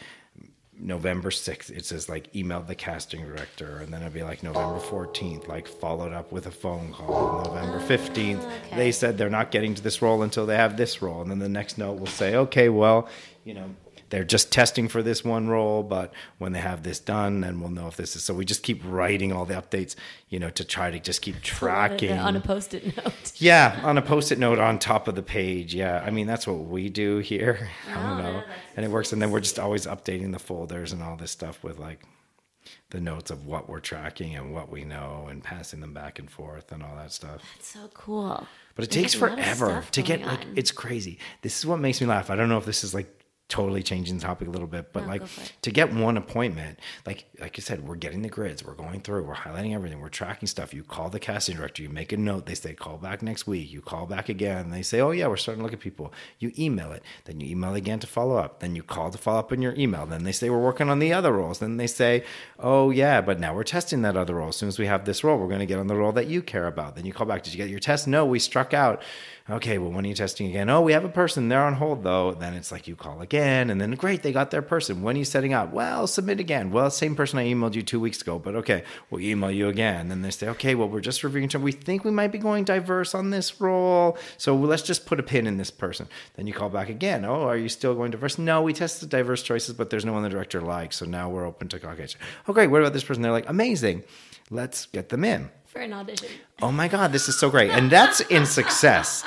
[0.83, 3.79] November 6th, it says like emailed the casting director.
[3.79, 7.45] And then it'd be like November 14th, like followed up with a phone call.
[7.45, 8.77] November 15th, okay.
[8.77, 11.21] they said they're not getting to this role until they have this role.
[11.23, 13.09] And then the next note will say, okay, well,
[13.45, 13.75] you know,
[14.11, 17.71] they're just testing for this one role, but when they have this done, then we'll
[17.71, 18.23] know if this is.
[18.23, 19.95] So we just keep writing all the updates,
[20.29, 23.33] you know, to try to just keep uh, tracking on a post-it note.
[23.37, 25.75] yeah, on a post-it note on top of the page.
[25.75, 27.71] Yeah, I mean that's what we do here.
[27.91, 28.43] I don't oh, know, yeah,
[28.77, 29.13] and it works.
[29.13, 32.05] And then we're just always updating the folders and all this stuff with like
[32.91, 36.31] the notes of what we're tracking and what we know and passing them back and
[36.31, 37.43] forth and all that stuff.
[37.55, 38.47] That's so cool.
[38.75, 41.19] But it There's takes forever to get like it's crazy.
[41.43, 42.31] This is what makes me laugh.
[42.31, 43.20] I don't know if this is like
[43.51, 45.23] totally changing the topic a little bit, but no, like
[45.63, 49.25] to get one appointment, like like I said, we're getting the grids, we're going through,
[49.25, 50.73] we're highlighting everything, we're tracking stuff.
[50.73, 53.71] You call the casting director, you make a note, they say call back next week.
[53.71, 56.13] You call back again, they say, oh yeah, we're starting to look at people.
[56.39, 59.41] You email it, then you email again to follow up, then you call to follow
[59.41, 60.07] up in your email.
[60.07, 61.59] Then they say we're working on the other roles.
[61.59, 62.25] Then they say,
[62.59, 64.49] oh yeah, but now we're testing that other role.
[64.49, 66.29] As soon as we have this role, we're going to get on the role that
[66.29, 66.95] you care about.
[66.95, 68.07] Then you call back, did you get your test?
[68.07, 69.03] No, we struck out
[69.49, 70.69] okay, well, when are you testing again?
[70.69, 71.49] Oh, we have a person.
[71.49, 72.33] They're on hold, though.
[72.33, 73.71] Then it's like you call again.
[73.71, 75.03] And then, great, they got their person.
[75.03, 75.73] When are you setting up?
[75.73, 76.71] Well, submit again.
[76.71, 80.09] Well, same person I emailed you two weeks ago, but okay, we'll email you again.
[80.09, 81.49] Then they say, okay, well, we're just reviewing.
[81.61, 84.19] We think we might be going diverse on this role.
[84.37, 86.09] So let's just put a pin in this person.
[86.35, 87.25] Then you call back again.
[87.25, 88.39] Oh, are you still going diverse?
[88.39, 90.97] No, we tested diverse choices, but there's no one the director likes.
[90.97, 92.07] So now we're open to okay.
[92.47, 92.69] Oh, great.
[92.69, 93.23] What about this person?
[93.23, 94.05] They're like, amazing
[94.51, 95.51] let's get them in.
[95.71, 96.29] For an audition.
[96.61, 97.71] Oh my God, this is so great.
[97.71, 99.25] And that's in success.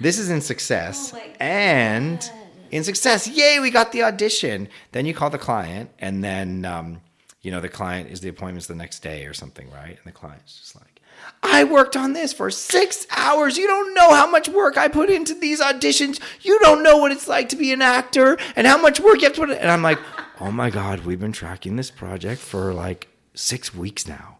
[0.00, 1.12] This is in success.
[1.14, 1.36] Oh my God.
[1.40, 2.30] and
[2.70, 4.68] in success, yay, we got the audition.
[4.90, 7.00] Then you call the client, and then, um,
[7.42, 9.96] you know, the client is the appointment's the next day or something, right?
[9.96, 11.00] And the client's just like,
[11.44, 13.56] I worked on this for six hours.
[13.56, 16.20] You don't know how much work I put into these auditions.
[16.40, 19.28] You don't know what it's like to be an actor and how much work you
[19.28, 19.58] have to put in.
[19.58, 20.00] And I'm like,
[20.40, 24.38] oh my God, we've been tracking this project for like six weeks now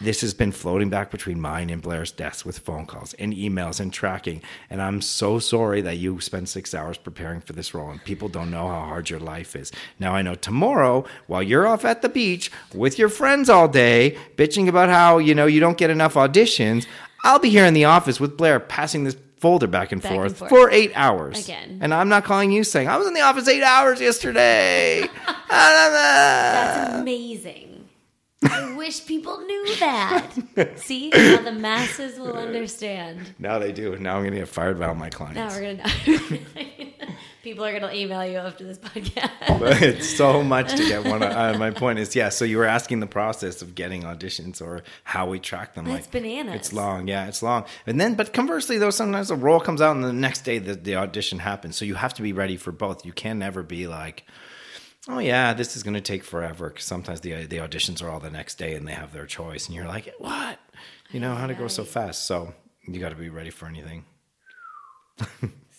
[0.00, 3.80] this has been floating back between mine and Blair's desk with phone calls and emails
[3.80, 4.42] and tracking.
[4.70, 8.28] And I'm so sorry that you spent six hours preparing for this role and people
[8.28, 9.70] don't know how hard your life is.
[9.98, 14.16] Now I know tomorrow, while you're off at the beach with your friends all day,
[14.36, 16.86] bitching about how, you know, you don't get enough auditions,
[17.22, 20.20] I'll be here in the office with Blair passing this folder back and, Back and
[20.20, 20.50] forth, forth.
[20.50, 21.44] for eight hours.
[21.44, 21.78] Again.
[21.80, 25.06] And I'm not calling you saying, I was in the office eight hours yesterday.
[25.50, 27.79] That's amazing.
[28.42, 30.26] I wish people knew that.
[30.76, 33.34] See, now the masses will understand.
[33.38, 33.96] now they do.
[33.98, 35.36] Now I'm going to get fired by all my clients.
[35.36, 36.40] Now we're gonna.
[37.42, 39.58] people are gonna email you after this podcast.
[39.58, 41.22] but it's so much to get one.
[41.22, 42.30] Uh, my point is, yeah.
[42.30, 45.84] So you were asking the process of getting auditions or how we track them.
[45.86, 46.54] That's like bananas.
[46.54, 47.64] It's long, yeah, it's long.
[47.86, 50.74] And then, but conversely, though, sometimes a role comes out and the next day the,
[50.74, 51.76] the audition happens.
[51.76, 53.04] So you have to be ready for both.
[53.04, 54.24] You can never be like,
[55.08, 56.68] oh yeah, this is going to take forever.
[56.68, 59.66] Because sometimes the the auditions are all the next day and they have their choice,
[59.66, 60.58] and you're like, what?
[61.10, 62.26] You know how to go so fast.
[62.26, 62.54] So
[62.86, 64.04] you got to be ready for anything.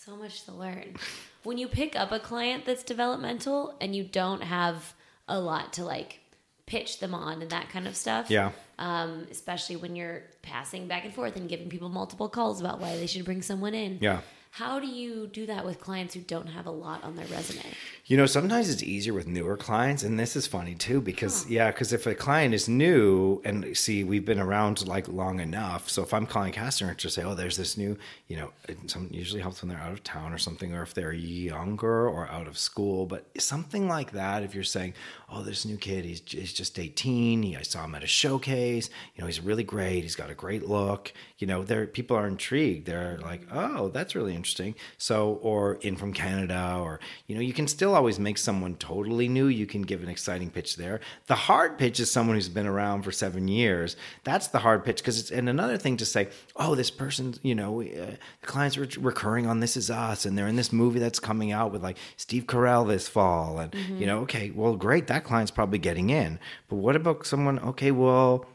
[0.03, 0.95] So much to learn.
[1.43, 4.95] When you pick up a client that's developmental and you don't have
[5.27, 6.19] a lot to like
[6.65, 8.31] pitch them on and that kind of stuff.
[8.31, 8.51] Yeah.
[8.79, 12.97] Um, especially when you're passing back and forth and giving people multiple calls about why
[12.97, 13.99] they should bring someone in.
[14.01, 14.21] Yeah.
[14.49, 17.63] How do you do that with clients who don't have a lot on their resume?
[18.05, 21.71] You know, sometimes it's easier with newer clients, and this is funny too because yeah,
[21.71, 26.01] because if a client is new and see we've been around like long enough, so
[26.01, 29.41] if I'm calling casting to say, oh, there's this new, you know, it some usually
[29.41, 32.57] helps when they're out of town or something, or if they're younger or out of
[32.57, 34.43] school, but something like that.
[34.43, 34.93] If you're saying,
[35.29, 38.89] oh, this new kid, he's, he's just 18, he, I saw him at a showcase,
[39.15, 42.27] you know, he's really great, he's got a great look, you know, there people are
[42.27, 43.77] intrigued, they're like, mm-hmm.
[43.77, 44.75] oh, that's really interesting.
[44.97, 49.27] So, or in from Canada, or you know, you can still always make someone totally
[49.27, 49.47] new.
[49.47, 50.99] You can give an exciting pitch there.
[51.27, 53.95] The hard pitch is someone who's been around for seven years.
[54.23, 57.55] That's the hard pitch because it's and another thing to say, oh, this person, you
[57.55, 57.85] know, uh,
[58.41, 61.51] the clients are recurring on This Is Us, and they're in this movie that's coming
[61.51, 65.51] out with like Steve Carell this fall, and you know, okay, well, great, that client's
[65.51, 66.39] probably getting in.
[66.69, 67.59] But what about someone?
[67.59, 68.45] Okay, well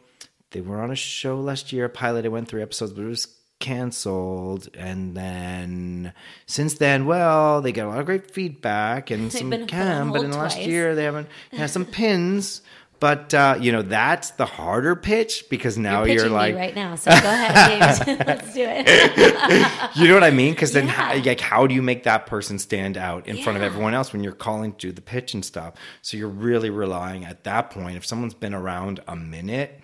[0.56, 2.24] they were on a show last year, a pilot.
[2.24, 3.26] It went three episodes, but it was
[3.58, 4.68] canceled.
[4.74, 6.12] And then
[6.46, 10.12] since then, well, they got a lot of great feedback and They've some cam.
[10.12, 10.66] But in the last twice.
[10.66, 12.62] year, they haven't had some pins.
[12.98, 16.94] But uh, you know that's the harder pitch because now You're you're, like, right now,
[16.94, 18.26] so go ahead, James.
[18.26, 19.96] Let's do it.
[19.96, 20.54] you know what I mean?
[20.54, 23.62] Because then, how, like, how do you make that person stand out in front of
[23.62, 25.74] everyone else when you're calling to do the pitch and stuff?
[26.00, 27.98] So you're really relying at that point.
[27.98, 29.78] If someone's been around a minute,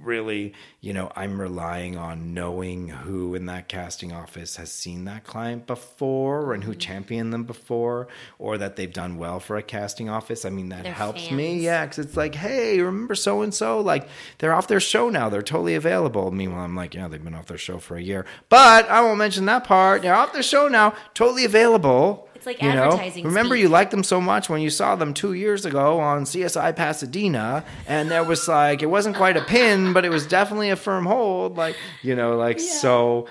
[0.00, 5.24] really, you know, I'm relying on knowing who in that casting office has seen that
[5.24, 6.70] client before and Mm-hmm.
[6.72, 8.06] who championed them before,
[8.38, 10.44] or that they've done well for a casting office.
[10.44, 11.32] I mean, that They're helps fans.
[11.36, 11.58] me.
[11.60, 13.80] Yeah, because it's like, hey, remember so and so?
[13.80, 15.28] Like, they're off their show now.
[15.28, 16.30] They're totally available.
[16.30, 19.18] Meanwhile, I'm like, yeah, they've been off their show for a year, but I won't
[19.18, 20.02] mention that part.
[20.02, 22.28] They're off their show now, totally available.
[22.42, 22.84] It's like you know?
[22.90, 23.62] advertising Remember, speak.
[23.62, 27.64] you liked them so much when you saw them two years ago on CSI Pasadena,
[27.86, 31.06] and there was like, it wasn't quite a pin, but it was definitely a firm
[31.06, 31.56] hold.
[31.56, 33.28] Like, you know, like so.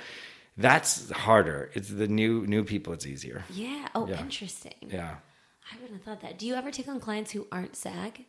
[0.58, 1.72] That's harder.
[1.74, 2.94] It's the new new people.
[2.94, 3.44] It's easier.
[3.50, 3.88] yeah.
[3.96, 4.20] Oh, Yeah.
[4.20, 4.74] interesting.
[4.90, 5.16] Yeah.
[5.72, 6.38] I wouldn't have thought that.
[6.38, 8.26] Do you ever take on clients who aren't SAG?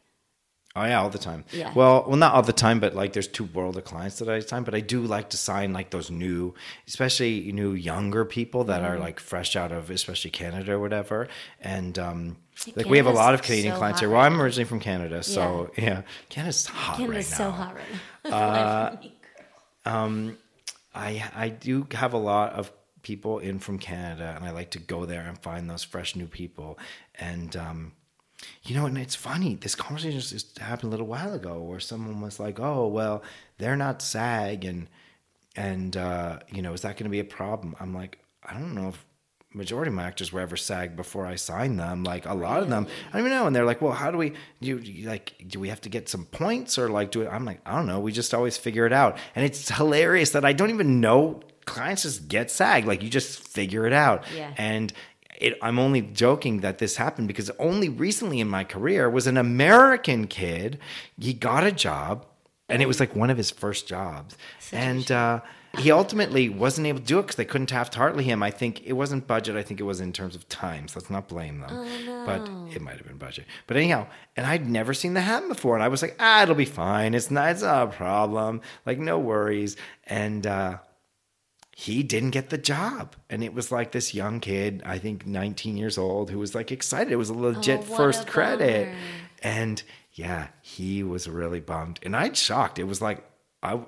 [0.74, 1.44] Oh yeah, all the time.
[1.52, 1.70] Yeah.
[1.74, 4.40] Well, well, not all the time, but like there's two world of clients that I
[4.40, 4.62] sign.
[4.62, 6.54] But I do like to sign like those new,
[6.88, 8.92] especially new younger people that Mm-hmm.
[8.92, 11.28] are like fresh out of, especially Canada or whatever.
[11.60, 14.08] And um, Yeah, like we have a lot of Canadian so clients here.
[14.08, 17.50] Well, I'm originally from Canada, so yeah, Canada's hot Canada's right so now.
[17.50, 18.98] hot right now.
[19.84, 20.38] Um,
[20.94, 22.70] I I do have a lot of
[23.02, 26.26] people in from Canada, and I like to go there and find those fresh new
[26.26, 26.78] people.
[27.16, 27.92] And um,
[28.62, 29.54] you know, and it's funny.
[29.56, 33.22] This conversation just, happened a little while ago, where someone was like, "Oh, well,
[33.58, 34.88] they're not SAG, and
[35.56, 38.74] and uh, you know, is that going to be a problem?" I'm like, I don't
[38.74, 39.04] know if
[39.54, 42.04] majority of my actors were ever SAG before I signed them.
[42.04, 43.46] Like a lot of them, I don't even know.
[43.46, 44.30] And they're like, "Well, how do we?
[44.60, 45.34] Do you, like?
[45.48, 47.86] Do we have to get some points or like do it?" I'm like, I don't
[47.86, 48.00] know.
[48.00, 52.02] We just always figure it out, and it's hilarious that I don't even know clients
[52.02, 52.86] just get SAG.
[52.86, 54.52] Like you just figure it out, Yeah.
[54.56, 54.92] and.
[55.42, 59.36] It, I'm only joking that this happened because only recently in my career was an
[59.36, 60.78] American kid.
[61.18, 62.26] He got a job
[62.68, 64.36] and it was like one of his first jobs.
[64.72, 65.40] and uh,
[65.78, 68.42] he ultimately wasn't able to do it because they couldn't Taft Hartley him.
[68.42, 69.56] I think it wasn't budget.
[69.56, 70.86] I think it was in terms of time.
[70.86, 71.70] So let's not blame them.
[71.72, 72.42] Oh, But
[72.76, 73.46] it might have been budget.
[73.66, 76.54] But anyhow, and I'd never seen the happen before, and I was like, ah, it'll
[76.54, 77.14] be fine.
[77.14, 78.60] It's not, it's not a problem.
[78.86, 79.76] Like no worries.
[80.06, 80.78] And uh,
[81.74, 83.16] he didn't get the job.
[83.30, 86.70] And it was like this young kid, I think 19 years old, who was like
[86.70, 87.12] excited.
[87.12, 88.94] It was a oh, legit Oh, first a credit.
[89.42, 89.82] And
[90.12, 91.98] yeah, he was really bummed.
[92.02, 92.78] And I'd shocked.
[92.78, 93.24] It was like,
[93.62, 93.80] I,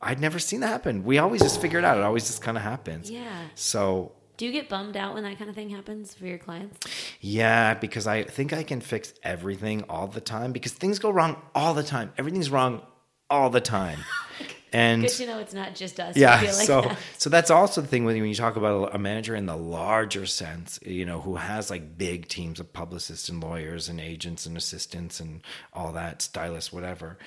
[0.00, 1.04] I'd never seen that happen.
[1.04, 1.96] We always just figure it out.
[1.98, 3.10] It always just kind of happens.
[3.10, 3.42] Yeah.
[3.54, 6.78] So Do you get bummed out when that kind of thing happens for your clients?
[7.20, 11.40] yeah, because I think I can fix everything all the time because things go wrong
[11.54, 12.12] all the time.
[12.18, 12.82] Everything's wrong
[13.30, 14.00] all the time.
[14.72, 16.16] And Good to know it's not just us.
[16.16, 16.98] yeah feel like so that.
[17.16, 19.56] so that's also the thing when you, when you talk about a manager in the
[19.56, 24.46] larger sense you know who has like big teams of publicists and lawyers and agents
[24.46, 27.18] and assistants and all that stylists whatever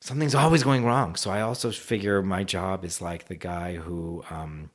[0.00, 4.22] something's always going wrong so i also figure my job is like the guy who
[4.30, 4.70] um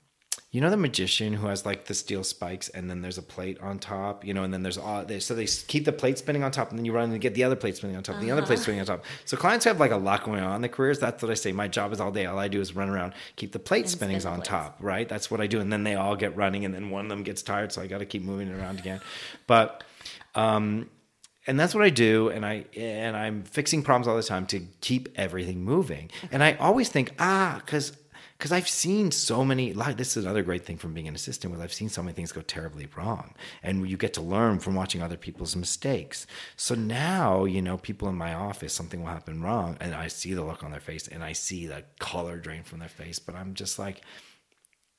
[0.52, 3.60] you know the magician who has like the steel spikes and then there's a plate
[3.60, 6.44] on top you know and then there's all they, so they keep the plate spinning
[6.44, 8.24] on top and then you run and get the other plate spinning on top and
[8.24, 9.04] the other plate spinning on top.
[9.26, 11.00] So clients have like a lot going on in their careers.
[11.00, 11.52] That's what i say.
[11.52, 12.26] My job is all day.
[12.26, 14.50] All i do is run around keep the plate spin spinnings the on plates.
[14.50, 15.08] top right?
[15.08, 15.60] That's what i do.
[15.60, 17.88] And then they all get running and then one of them gets tired so i
[17.88, 19.02] got to keep moving it around again.
[19.48, 19.84] But
[20.34, 20.90] um
[21.48, 24.60] and that's what I do, and I and I'm fixing problems all the time to
[24.82, 26.12] keep everything moving.
[26.30, 27.96] And I always think, ah, because
[28.38, 29.74] because I've seen so many.
[29.74, 32.14] Like this is another great thing from being an assistant, was I've seen so many
[32.14, 36.28] things go terribly wrong, and you get to learn from watching other people's mistakes.
[36.56, 40.34] So now, you know, people in my office, something will happen wrong, and I see
[40.34, 43.36] the look on their face, and I see the color drain from their face, but
[43.36, 44.02] I'm just like,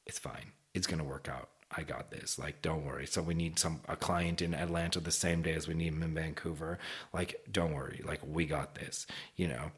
[0.07, 0.53] it's fine.
[0.75, 1.51] It's gonna work out.
[1.77, 2.39] I got this.
[2.39, 3.07] Like, don't worry.
[3.07, 6.03] So we need some a client in Atlanta the same day as we need him
[6.03, 6.79] in Vancouver.
[7.13, 8.01] Like, don't worry.
[8.05, 9.07] Like, we got this.
[9.37, 9.71] You know,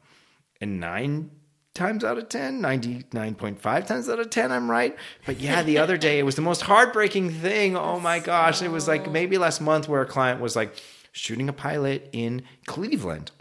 [0.61, 1.31] and nine
[1.73, 4.95] times out of 10 99.5 times out of 10 i'm right.
[5.25, 7.77] But yeah the other day it was the most heartbreaking thing.
[7.77, 10.75] Oh my gosh it was like maybe last month where a client was like
[11.11, 13.31] shooting a pilot in cleveland.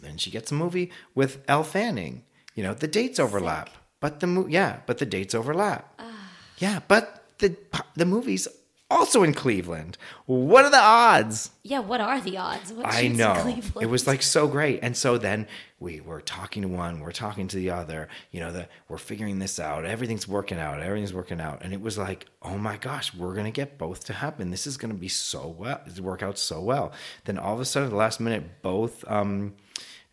[0.00, 2.24] Then she gets a movie with Elle Fanning.
[2.54, 5.94] You know, the dates overlap, but the mo- yeah, but the dates overlap.
[5.98, 6.30] Ah.
[6.58, 7.56] yeah, but the
[7.94, 8.46] the movie's
[8.92, 9.96] also in Cleveland.
[10.26, 11.50] What are the odds?
[11.62, 12.72] Yeah, what are the odds?
[12.72, 13.34] What I know.
[13.34, 13.82] Cleveland?
[13.82, 14.80] It was like so great.
[14.82, 15.46] And so then
[15.80, 19.38] we were talking to one, we're talking to the other, you know, the, we're figuring
[19.38, 19.84] this out.
[19.84, 20.80] Everything's working out.
[20.80, 21.62] Everything's working out.
[21.62, 24.50] And it was like, oh my gosh, we're going to get both to happen.
[24.50, 26.92] This is going to be so well, work out so well.
[27.24, 29.54] Then all of a sudden, at the last minute, both, um,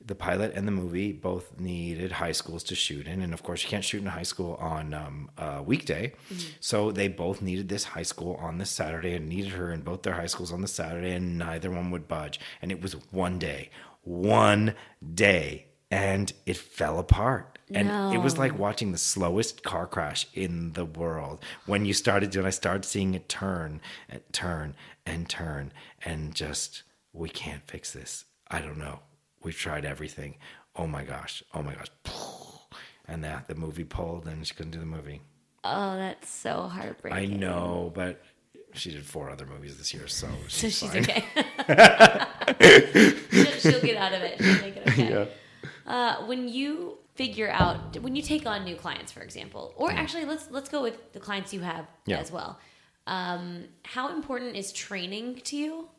[0.09, 3.63] the pilot and the movie both needed high schools to shoot in, and of course,
[3.63, 6.11] you can't shoot in a high school on um, a weekday.
[6.59, 10.01] So they both needed this high school on this Saturday, and needed her in both
[10.01, 12.39] their high schools on the Saturday, and neither one would budge.
[12.61, 13.69] And it was one day,
[14.01, 14.73] one
[15.13, 17.59] day, and it fell apart.
[17.71, 22.35] And it was like watching the slowest car crash in the world when you started
[22.35, 25.71] when I started seeing it turn and turn and turn
[26.03, 26.81] and just
[27.13, 28.25] we can't fix this.
[28.47, 29.01] I don't know.
[29.43, 30.35] We've tried everything.
[30.75, 31.43] Oh my gosh.
[31.53, 31.87] Oh my gosh.
[33.11, 35.21] And that the movie pulled and she couldn't do the movie.
[35.63, 37.17] oh, that's so heartbreaking.
[37.17, 38.21] I know, but
[38.73, 41.01] she did four other movies this year, so So she's, she's fine.
[41.01, 41.25] okay.
[43.31, 44.37] she'll, she'll get out of it.
[44.39, 45.09] She'll make it okay.
[45.09, 45.25] Yeah.
[45.91, 50.25] Uh, when you figure out when you take on new clients, for example, or actually
[50.25, 52.19] let's let's go with the clients you have Yeah.
[52.19, 52.59] as well.
[53.07, 55.89] Um, how important is training to you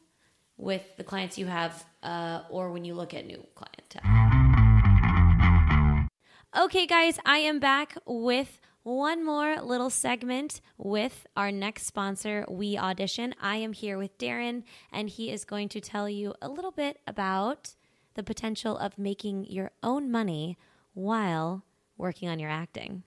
[0.61, 4.03] with the clients you have, uh, or when you look at new clientele?
[6.57, 12.77] Okay, guys, I am back with one more little segment with our next sponsor, We
[12.77, 13.35] Audition.
[13.41, 17.01] I am here with Darren, and he is going to tell you a little bit
[17.07, 17.75] about
[18.15, 20.59] the potential of making your own money
[20.93, 21.65] while
[21.97, 23.03] working on your acting.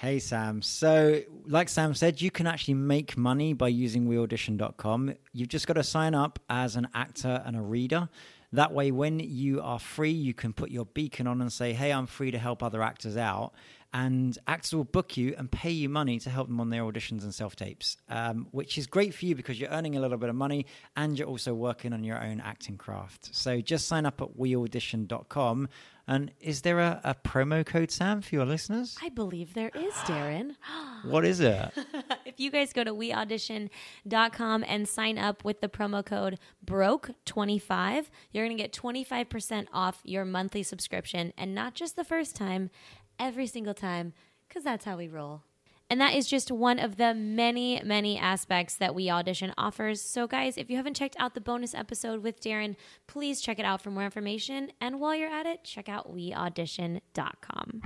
[0.00, 0.62] Hey Sam.
[0.62, 5.14] So, like Sam said, you can actually make money by using weaudition.com.
[5.32, 8.08] You've just got to sign up as an actor and a reader.
[8.52, 11.92] That way, when you are free, you can put your beacon on and say, Hey,
[11.92, 13.54] I'm free to help other actors out.
[13.92, 17.24] And actors will book you and pay you money to help them on their auditions
[17.24, 20.28] and self tapes, um, which is great for you because you're earning a little bit
[20.28, 23.34] of money and you're also working on your own acting craft.
[23.34, 25.68] So, just sign up at weaudition.com.
[26.08, 28.96] And is there a, a promo code, Sam, for your listeners?
[29.02, 30.56] I believe there is, Darren.
[31.04, 31.70] What is it?
[32.26, 38.44] if you guys go to weaudition.com and sign up with the promo code BROKE25, you're
[38.44, 41.32] going to get 25% off your monthly subscription.
[41.38, 42.70] And not just the first time,
[43.16, 44.12] every single time,
[44.48, 45.42] because that's how we roll.
[45.90, 50.02] And that is just one of the many, many aspects that We Audition offers.
[50.02, 53.64] So, guys, if you haven't checked out the bonus episode with Darren, please check it
[53.64, 54.70] out for more information.
[54.82, 57.80] And while you're at it, check out weaudition.com.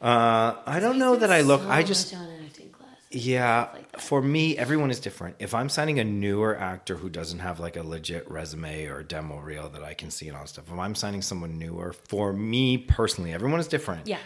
[0.00, 1.62] Uh, I don't know that I look.
[1.68, 2.88] I just on acting class.
[3.10, 3.68] Yeah,
[3.98, 5.36] for me, everyone is different.
[5.38, 9.38] If I'm signing a newer actor who doesn't have like a legit resume or demo
[9.38, 12.32] reel that I can see and all that stuff, if I'm signing someone newer, for
[12.32, 14.08] me personally, everyone is different.
[14.08, 14.18] Yeah.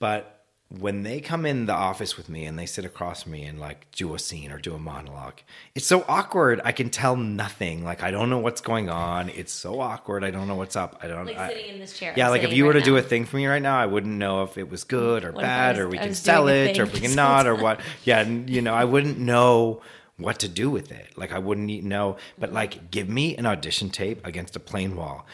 [0.00, 0.36] But
[0.78, 3.58] when they come in the office with me and they sit across from me and
[3.58, 5.40] like do a scene or do a monologue,
[5.74, 6.60] it's so awkward.
[6.64, 7.84] I can tell nothing.
[7.84, 9.28] Like I don't know what's going on.
[9.28, 10.24] It's so awkward.
[10.24, 10.98] I don't know what's up.
[11.02, 11.26] I don't.
[11.26, 12.14] Like I- sitting in this chair.
[12.16, 13.78] yeah, I'm like if you were right to do a thing for me right now,
[13.78, 16.48] I wouldn't know if it was good or What bad, was- or we can sell
[16.48, 17.80] it, or if we can not, or what.
[18.04, 19.82] Yeah, you know, I wouldn't know
[20.16, 21.16] what to do with it.
[21.18, 22.16] Like I wouldn't know.
[22.38, 25.26] But like, give me an audition tape against a plain wall.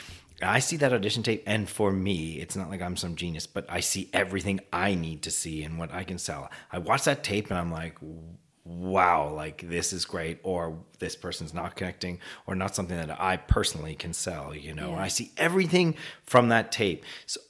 [0.42, 3.64] I see that audition tape, and for me, it's not like I'm some genius, but
[3.68, 6.50] I see everything I need to see and what I can sell.
[6.70, 7.96] I watch that tape, and I'm like,
[8.64, 13.38] wow, like this is great, or this person's not connecting, or not something that I
[13.38, 14.54] personally can sell.
[14.54, 15.02] You know, Yeah.
[15.02, 17.04] I see everything from that tape.
[17.26, 17.40] So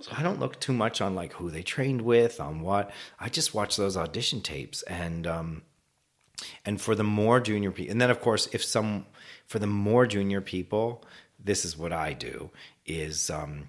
[0.00, 2.90] so I don't look too much on like who they trained with, on what.
[3.18, 5.62] I just watch those audition tapes, and um,
[6.64, 9.06] and for the more junior people, and then of course, if some
[9.46, 11.04] for the more junior people,
[11.38, 12.50] this is what I do:
[12.84, 13.68] is um,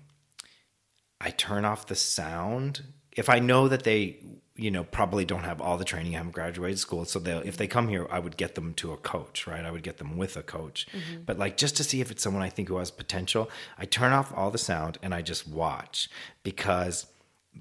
[1.20, 2.84] I turn off the sound
[3.18, 4.18] if I know that they,
[4.55, 7.03] you know, probably don't have all the training, I haven't graduated school.
[7.03, 9.65] So they, if they come here, I would get them to a coach, right?
[9.65, 10.88] I would get them with a coach,
[11.26, 14.13] but like just to see if it's someone I think who has potential, I turn
[14.13, 16.09] off all the sound and I just watch
[16.43, 17.07] because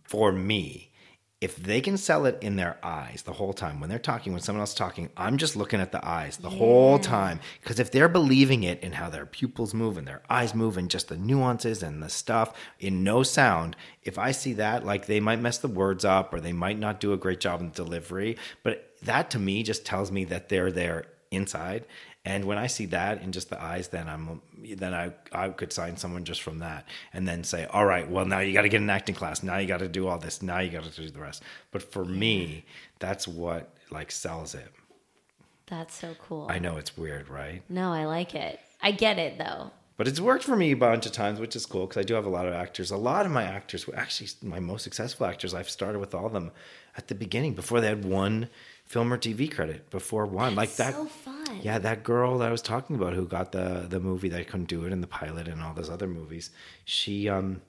[0.05, 0.93] for me,
[1.47, 4.43] if they can sell it in their eyes the whole time when they're talking when
[4.43, 7.39] someone else is talking i'm just looking at the eyes the whole time.
[7.61, 10.91] Because if they're believing it in how their pupils move and their eyes move and
[10.91, 15.21] just the nuances and the stuff in no sound if i see that like they
[15.21, 18.37] might mess the words up or they might not do a great job in delivery
[18.65, 21.85] but that to me just tells me that they're there inside
[22.27, 24.43] and when I see that in just the eyes, then I'm
[24.77, 28.25] then I I could sign someone just from that, and then say, all right, well
[28.27, 30.43] now you got to get an acting class, now you got to do all this,
[30.43, 31.45] now you got to do the rest.
[31.71, 32.65] But for me,
[32.99, 34.73] that's what like sells it.
[35.67, 36.49] That's so cool.
[36.51, 37.63] I know it's weird, right?
[37.69, 38.59] No, I like it.
[38.83, 39.71] I get it though.
[39.97, 42.15] But it's worked for me a bunch of times, which is cool because I do
[42.15, 42.91] have a lot of actors.
[42.91, 46.33] A lot of my actors, actually my most successful actors, I've started with all of
[46.33, 46.51] them
[46.97, 48.49] at the beginning before they had one
[48.87, 50.55] film or TV credit, before one.
[50.55, 50.95] like that.
[50.95, 51.61] so fun.
[51.63, 54.69] Yeah, that girl that I was talking about who got the the movie that couldn't
[54.69, 56.51] do it in the pilot and all those other movies.
[56.85, 57.63] She um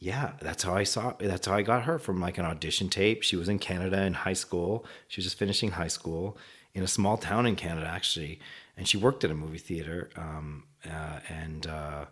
[0.00, 3.22] yeah, that's how I saw that's how I got her from like an audition tape.
[3.22, 4.84] She was in Canada in high school.
[5.08, 6.36] She was just finishing high school
[6.74, 8.38] in a small town in Canada actually,
[8.76, 12.04] and she worked at a movie theater um uh, and uh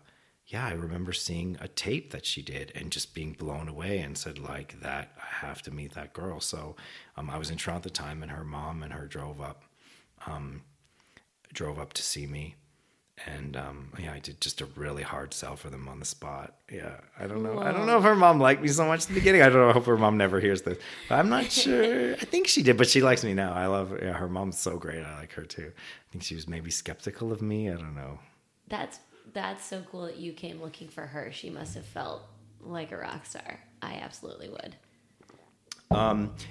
[0.47, 4.17] yeah, I remember seeing a tape that she did and just being blown away and
[4.17, 6.39] said like that I have to meet that girl.
[6.39, 6.77] So
[7.17, 9.63] um, I was in Toronto at the time and her mom and her drove up
[10.25, 10.61] um,
[11.53, 12.55] drove up to see me.
[13.25, 16.53] And um, yeah, I did just a really hard sell for them on the spot.
[16.71, 17.59] Yeah, I don't know.
[17.59, 19.41] I don't know if her mom liked me so much in the beginning.
[19.41, 19.69] I don't know.
[19.69, 20.77] I hope her mom never hears this.
[21.09, 22.13] But I'm not sure.
[22.21, 23.53] I think she did, but she likes me now.
[23.53, 24.29] I love yeah, her.
[24.29, 25.03] Mom's so great.
[25.03, 25.71] I like her too.
[25.75, 27.71] I think she was maybe skeptical of me.
[27.71, 28.19] I don't know.
[28.67, 28.99] That's
[29.33, 31.31] that's so cool that you came looking for her.
[31.31, 32.21] She must have felt
[32.61, 33.59] like a rock star.
[33.81, 34.75] I absolutely would.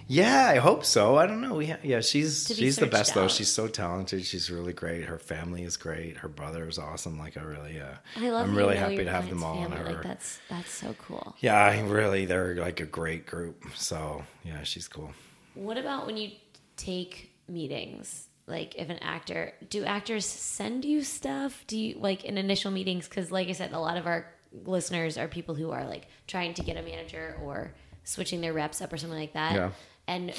[0.08, 1.16] Yeah, I hope so.
[1.16, 1.60] I don't know.
[1.60, 3.28] Yeah, yeah, she's she's the best though.
[3.28, 4.24] She's so talented.
[4.24, 5.04] She's really great.
[5.04, 6.18] Her family is great.
[6.18, 7.18] Her brother is awesome.
[7.18, 8.48] Like I really, uh, I love.
[8.48, 9.84] I'm really happy to have them all on her.
[9.84, 11.36] Like that's that's so cool.
[11.40, 13.64] Yeah, I really, they're like a great group.
[13.74, 15.12] So yeah, she's cool.
[15.54, 16.30] What about when you
[16.76, 18.25] take meetings?
[18.47, 21.64] Like, if an actor, do actors send you stuff?
[21.66, 23.09] Do you like in initial meetings?
[23.09, 24.26] Because, like I said, a lot of our
[24.64, 27.74] listeners are people who are like trying to get a manager or
[28.05, 29.55] switching their reps up or something like that.
[29.55, 29.70] Yeah.
[30.07, 30.32] And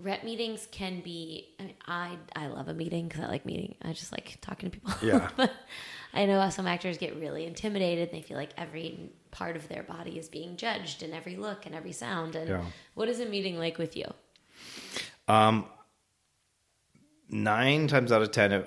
[0.00, 1.54] rep meetings can be.
[1.60, 3.76] I mean, I I love a meeting because I like meeting.
[3.82, 4.92] I just like talking to people.
[5.00, 5.30] Yeah.
[5.36, 5.52] but
[6.12, 8.10] I know some actors get really intimidated.
[8.10, 11.74] They feel like every part of their body is being judged, and every look and
[11.74, 12.34] every sound.
[12.34, 12.64] And Yeah.
[12.94, 14.06] what is a meeting like with you?
[15.28, 15.66] Um,
[17.28, 18.64] Nine times out of ten, uh,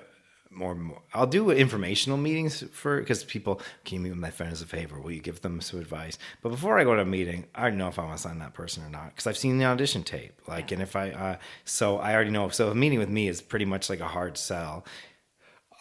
[0.49, 4.51] more, more I'll do informational meetings for because people can you meet with my friend
[4.51, 4.99] as a favor.
[4.99, 6.17] Will you give them some advice?
[6.41, 8.39] But before I go to a meeting, I already know if I want to sign
[8.39, 10.41] that person or not because I've seen the audition tape.
[10.47, 12.49] Like, and if I, uh, so I already know.
[12.49, 14.85] So a meeting with me is pretty much like a hard sell.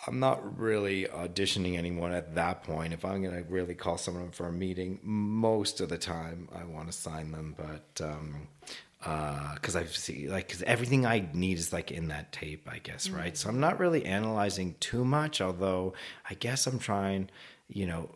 [0.07, 2.93] I'm not really auditioning anyone at that point.
[2.93, 6.65] If I'm going to really call someone for a meeting, most of the time I
[6.65, 8.49] want to sign them, but um,
[9.05, 12.79] Uh, because I've seen like because everything I need is like in that tape, I
[12.79, 13.17] guess, mm.
[13.17, 13.37] right?
[13.37, 15.93] So I'm not really analyzing too much, although
[16.29, 17.31] I guess I'm trying,
[17.69, 18.11] you know.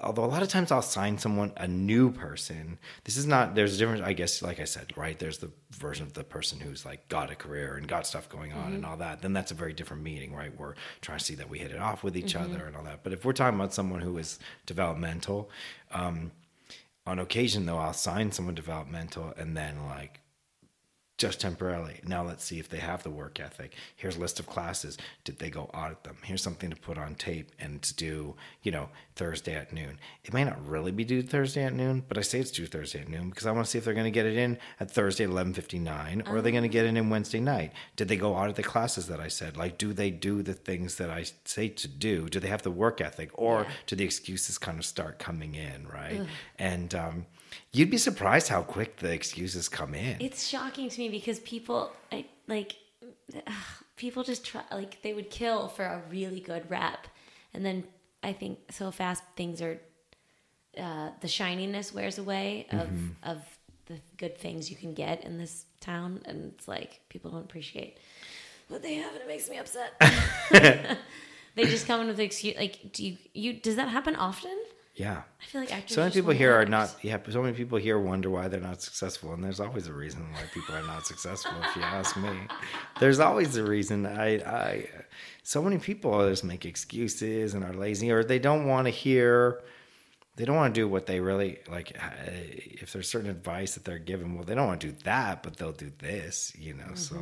[0.00, 2.78] although a lot of times I'll sign someone a new person.
[3.04, 3.54] This is not.
[3.54, 4.02] There's a difference.
[4.02, 5.18] I guess, like I said, right.
[5.18, 8.52] There's the version of the person who's like got a career and got stuff going
[8.52, 8.90] on and mm-hmm.
[8.90, 9.22] all that.
[9.22, 10.56] Then that's a very different meeting, right?
[10.56, 12.52] We're trying to see that we hit it off with each mm-hmm.
[12.52, 13.02] other and all that.
[13.02, 15.50] But if we're talking about someone who is developmental,
[15.92, 16.32] um,
[17.06, 20.21] on occasion though, I'll sign someone developmental and then like
[21.22, 22.00] just temporarily.
[22.04, 23.76] Now let's see if they have the work ethic.
[23.94, 24.98] Here's a list of classes.
[25.22, 26.16] Did they go audit them?
[26.24, 30.00] Here's something to put on tape and to do, you know, Thursday at noon.
[30.24, 33.02] It may not really be due Thursday at noon, but I say it's due Thursday
[33.02, 34.90] at noon because I want to see if they're going to get it in at
[34.90, 37.72] Thursday at 11:59 or are they going to get it in Wednesday night?
[37.94, 39.56] Did they go audit the classes that I said?
[39.56, 42.28] Like do they do the things that I say to do?
[42.28, 45.86] Do they have the work ethic or do the excuses kind of start coming in,
[45.86, 46.22] right?
[46.58, 47.26] And um
[47.72, 50.16] You'd be surprised how quick the excuses come in.
[50.20, 52.76] It's shocking to me because people I, like
[53.34, 53.52] ugh,
[53.96, 57.06] people just try like they would kill for a really good rep,
[57.54, 57.84] and then
[58.22, 59.80] I think so fast things are
[60.78, 62.88] uh, the shininess wears away of
[63.22, 63.42] of
[63.86, 67.98] the good things you can get in this town, and it's like people don't appreciate
[68.68, 69.92] what they have, and it makes me upset.
[71.54, 74.56] they just come in with the excuse like, do you you does that happen often?
[74.94, 75.22] Yeah.
[75.40, 75.94] I feel like actors.
[75.94, 76.94] So many people here are not.
[77.02, 80.30] Yeah, so many people here wonder why they're not successful, and there's always a reason
[80.32, 81.52] why people are not successful.
[81.62, 82.30] If you ask me,
[83.00, 84.06] there's always a reason.
[84.06, 84.88] I, I,
[85.42, 89.62] so many people just make excuses and are lazy, or they don't want to hear.
[90.36, 91.96] They don't want to do what they really like.
[91.98, 95.42] uh, If there's certain advice that they're given, well, they don't want to do that,
[95.42, 96.52] but they'll do this.
[96.58, 96.94] You know.
[96.94, 97.16] So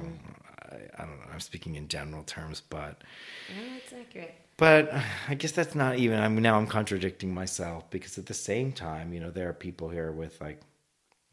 [0.71, 1.33] I, I don't know.
[1.33, 3.03] I'm speaking in general terms, but.
[3.49, 4.35] Yeah, that's accurate.
[4.61, 4.93] But
[5.27, 6.21] I guess that's not even.
[6.21, 9.89] I'm now I'm contradicting myself because at the same time, you know, there are people
[9.89, 10.61] here with like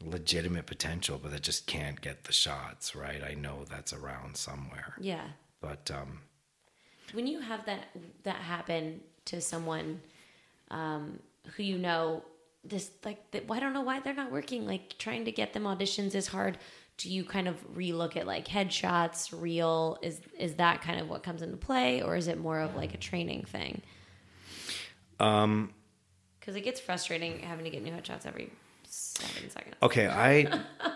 [0.02, 2.96] legitimate potential, but that just can't get the shots.
[2.96, 3.22] Right?
[3.22, 4.94] I know that's around somewhere.
[4.98, 5.26] Yeah.
[5.60, 6.20] But um,
[7.12, 7.88] when you have that
[8.22, 10.00] that happen to someone
[10.70, 11.18] um,
[11.54, 12.22] who you know
[12.64, 15.64] this like that, I don't know why they're not working like trying to get them
[15.64, 16.56] auditions is hard
[16.98, 19.98] do you kind of relook at like headshots reel?
[20.02, 22.92] is is that kind of what comes into play or is it more of like
[22.92, 23.80] a training thing
[25.20, 25.72] um
[26.38, 28.50] because it gets frustrating having to get new headshots every
[28.84, 30.60] seven seconds okay, I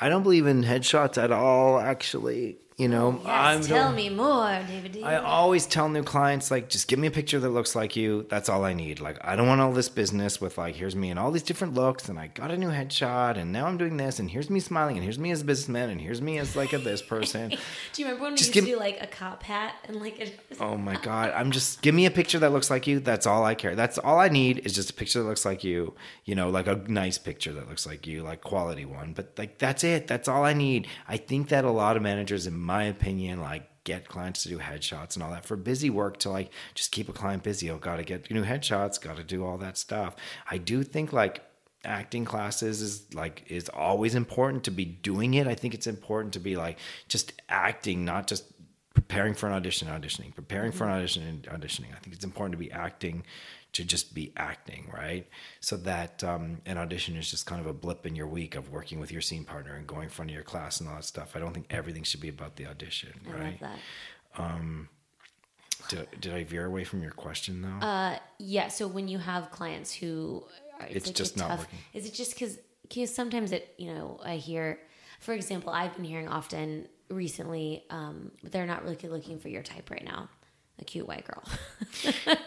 [0.00, 1.78] I don't believe in headshots at all.
[1.78, 5.02] Actually, you know, I'm yes, tell me more david.
[5.04, 8.24] I always tell new clients like just give me a picture that looks like you.
[8.30, 9.00] That's all I need.
[9.00, 11.74] Like I don't want all this business with like here's me and all these different
[11.74, 14.60] looks and I got a new headshot and now I'm doing this and here's me
[14.60, 17.50] smiling and here's me as a businessman and here's me as like a this person.
[17.92, 20.00] do you remember when we Just used give- to do like a cop hat and
[20.00, 22.98] like a, oh my god, I'm just give me a picture that looks like you.
[22.98, 23.74] That's all I care.
[23.74, 25.92] That's all I need is just a picture that looks like you.
[26.24, 29.12] You know, like a nice picture that looks like you, like quality one.
[29.12, 30.06] But like that's it.
[30.06, 30.86] That's all I need.
[31.06, 34.58] I think that a lot of managers in my opinion like get clients to do
[34.58, 37.68] headshots and all that for busy work to like just keep a client busy.
[37.68, 40.14] Oh, got to get new headshots, got to do all that stuff.
[40.48, 41.42] I do think like
[41.84, 45.48] acting classes is like is always important to be doing it.
[45.48, 48.44] I think it's important to be like just acting, not just
[48.94, 50.98] preparing for an audition, auditioning, preparing for an mm-hmm.
[50.98, 51.92] audition and auditioning.
[51.96, 53.24] I think it's important to be acting
[53.72, 55.26] to just be acting, right?
[55.60, 58.70] So that um, an audition is just kind of a blip in your week of
[58.70, 61.04] working with your scene partner and going in front of your class and all that
[61.04, 61.36] stuff.
[61.36, 63.60] I don't think everything should be about the audition, i right?
[63.60, 63.78] that
[65.88, 67.86] Did, did I veer away from your question though?
[67.86, 68.68] Uh, Yeah.
[68.68, 70.44] So when you have clients who
[70.80, 71.78] are, It's like just not working.
[71.94, 72.58] Is it just because?
[72.82, 74.80] Because sometimes it, you know, I hear,
[75.20, 79.90] for example, I've been hearing often recently, um, they're not really looking for your type
[79.90, 80.28] right now,
[80.80, 81.42] a cute white girl.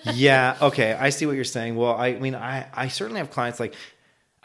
[0.13, 1.75] yeah okay i see what you're saying.
[1.75, 3.75] Well i mean i i certainly have clients like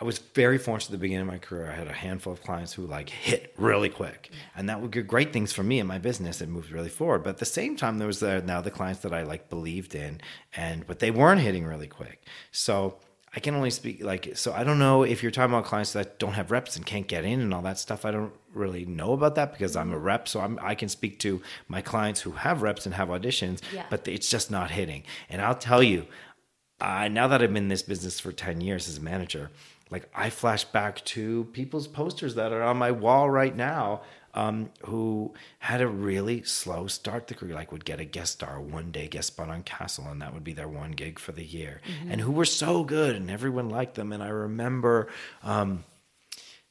[0.00, 2.42] i was very fortunate at the beginning of my career i had a handful of
[2.42, 4.30] clients who like hit really quick.
[4.56, 7.22] And that would get great things for me and my business it moved really forward.
[7.22, 9.94] But at the same time there was the, now the clients that i like believed
[9.94, 10.20] in
[10.56, 12.22] and but they weren't hitting really quick.
[12.50, 12.96] So
[13.38, 14.52] I can only speak like so.
[14.52, 17.24] I don't know if you're talking about clients that don't have reps and can't get
[17.24, 18.04] in and all that stuff.
[18.04, 21.20] I don't really know about that because I'm a rep, so I'm, I can speak
[21.20, 23.84] to my clients who have reps and have auditions, Yeah.
[23.90, 25.04] but it's just not hitting.
[25.30, 26.06] And I'll tell you,
[26.80, 29.52] uh, now that I've been in this business for 10 years as a manager,
[29.88, 34.00] like I flash back to people's posters that are on my wall right now
[34.34, 38.60] um, who had a really slow start the career, like would get a guest star,
[38.60, 41.44] one day guest spot on Castle, and that would be their one gig for the
[41.44, 44.12] year, and who were so good and everyone liked them.
[44.12, 45.08] And I remember
[45.42, 45.84] um,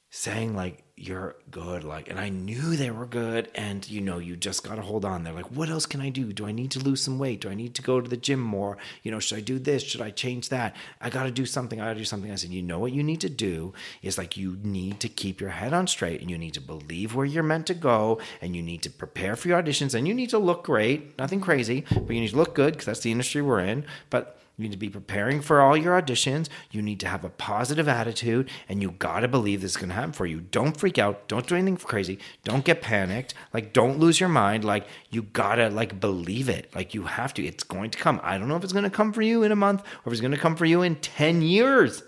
[0.09, 4.35] saying like you're good like and i knew they were good and you know you
[4.35, 5.23] just got to hold on.
[5.23, 6.33] They're like what else can i do?
[6.33, 7.41] Do i need to lose some weight?
[7.41, 8.77] Do i need to go to the gym more?
[9.03, 9.83] You know should i do this?
[9.83, 10.75] Should i change that?
[10.99, 11.79] I got to do something.
[11.79, 12.31] I got to do something.
[12.31, 15.39] I said you know what you need to do is like you need to keep
[15.39, 18.55] your head on straight and you need to believe where you're meant to go and
[18.55, 21.15] you need to prepare for your auditions and you need to look great.
[21.19, 24.39] Nothing crazy but you need to look good because that's the industry we're in but
[24.57, 26.49] You need to be preparing for all your auditions.
[26.71, 29.93] You need to have a positive attitude, and you got to believe this is to
[29.93, 30.41] happen for you.
[30.41, 31.27] Don't freak out.
[31.27, 32.17] Don't do anything crazy.
[32.43, 33.35] Don't get panicked.
[33.53, 34.65] Like, don't lose your mind.
[34.65, 36.73] Like, you got to, like, believe it.
[36.73, 37.45] Like, you have to.
[37.45, 38.19] It's going to come.
[38.23, 40.21] I don't know if it's to come for you in a month or if it's
[40.27, 42.01] to come for you in 10 years.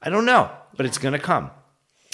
[0.00, 1.50] I don't know, but it's to come.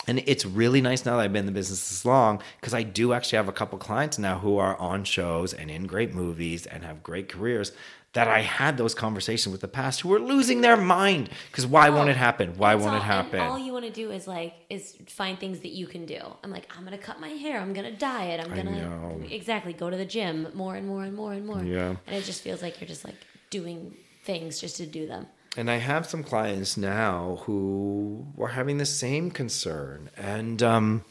[0.07, 2.82] And it's really nice now that I've been in the business this long because I
[2.82, 6.66] do actually have a couple clients now who are on shows and in great movies
[6.66, 7.72] and have great careers
[8.14, 11.90] that I had those conversations with the past who were losing their mind because why
[11.90, 12.54] won't it happen?
[12.56, 13.40] Why won't all- it happen?
[13.40, 16.20] All you want to do is like is find things that you can do.
[16.42, 17.60] I'm like, I'm gonna cut my hair.
[17.60, 18.40] I'm gonna diet.
[18.40, 21.62] I'm gonna exactly go to the gym more and more and more and more.
[21.62, 21.96] Yeah.
[22.06, 23.16] And it just feels like you're just like
[23.50, 23.94] doing
[24.24, 25.26] things just to do them.
[25.56, 30.10] And I have some clients now who were having the same concern.
[30.16, 31.04] And, um,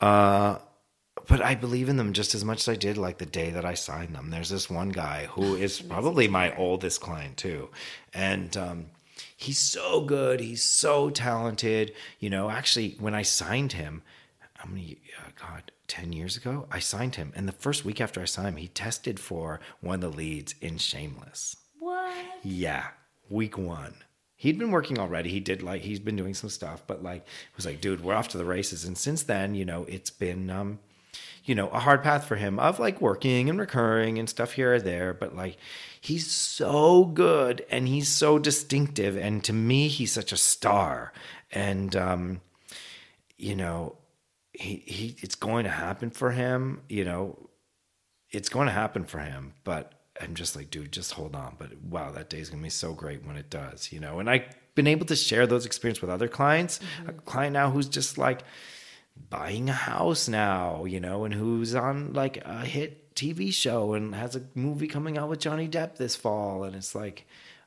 [0.00, 0.58] uh,
[1.30, 3.64] but I believe in them just as much as I did like the day that
[3.64, 4.30] I signed them.
[4.30, 7.70] There's this one guy who is probably my oldest client too.
[8.12, 8.86] And, um,
[9.36, 10.40] he's so good.
[10.40, 11.92] He's so talented.
[12.18, 14.02] You know, actually, when I signed him,
[14.54, 17.32] how many, uh, God, 10 years ago, I signed him.
[17.36, 20.56] And the first week after I signed him, he tested for one of the leads
[20.60, 21.56] in Shameless.
[21.78, 22.12] What?
[22.42, 22.88] Yeah,
[23.28, 23.94] week one.
[24.34, 25.30] He'd been working already.
[25.30, 28.14] He did like he's been doing some stuff, but like it was like, dude, we're
[28.14, 28.84] off to the races.
[28.84, 30.78] And since then, you know, it's been um,
[31.44, 34.74] you know, a hard path for him of like working and recurring and stuff here
[34.74, 35.14] or there.
[35.14, 35.56] But like
[36.00, 39.16] he's so good and he's so distinctive.
[39.16, 41.12] And to me, he's such a star.
[41.50, 42.40] And um,
[43.36, 43.96] you know,
[44.52, 47.50] he he it's going to happen for him, you know,
[48.30, 51.56] it's going to happen for him, but I'm just like, dude, just hold on.
[51.58, 54.20] But wow, that day is going to be so great when it does, you know.
[54.20, 56.80] And I've been able to share those experiences with other clients.
[57.06, 58.42] A client now who's just like
[59.28, 64.14] buying a house now, you know, and who's on like a hit TV show and
[64.14, 66.64] has a movie coming out with Johnny Depp this fall.
[66.64, 67.26] And it's like,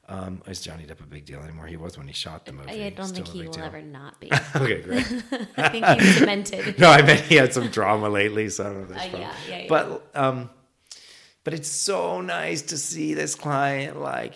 [0.09, 1.67] um, is Johnny Depp a big deal anymore?
[1.67, 2.83] He was when he shot the movie.
[2.83, 3.63] I don't Still think he will deal.
[3.63, 4.29] ever not be.
[4.55, 5.05] okay, great.
[5.57, 6.79] I think he's cemented.
[6.79, 9.17] no, I bet he had some drama lately, so I don't know if that's Uh,
[9.17, 9.65] yeah, yeah, yeah.
[9.69, 10.49] But um,
[11.43, 14.33] but it's so nice to see this client like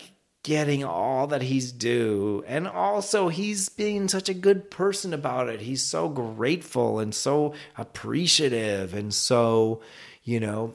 [0.48, 5.60] getting all that he's due, and also he's being such a good person about it.
[5.60, 9.82] He's so grateful and so appreciative, and so
[10.24, 10.74] you know,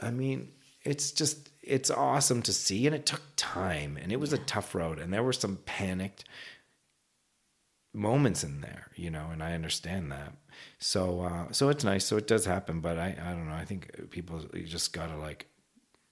[0.00, 0.52] I mean,
[0.84, 4.72] it's just it's awesome to see, and it took time, and it was a tough
[4.72, 6.22] road, and there were some panicked
[7.92, 10.32] moments in there, you know, and I understand that.
[10.78, 12.04] So uh so it's nice.
[12.04, 13.54] So it does happen, but I I don't know.
[13.54, 15.46] I think people you just got to like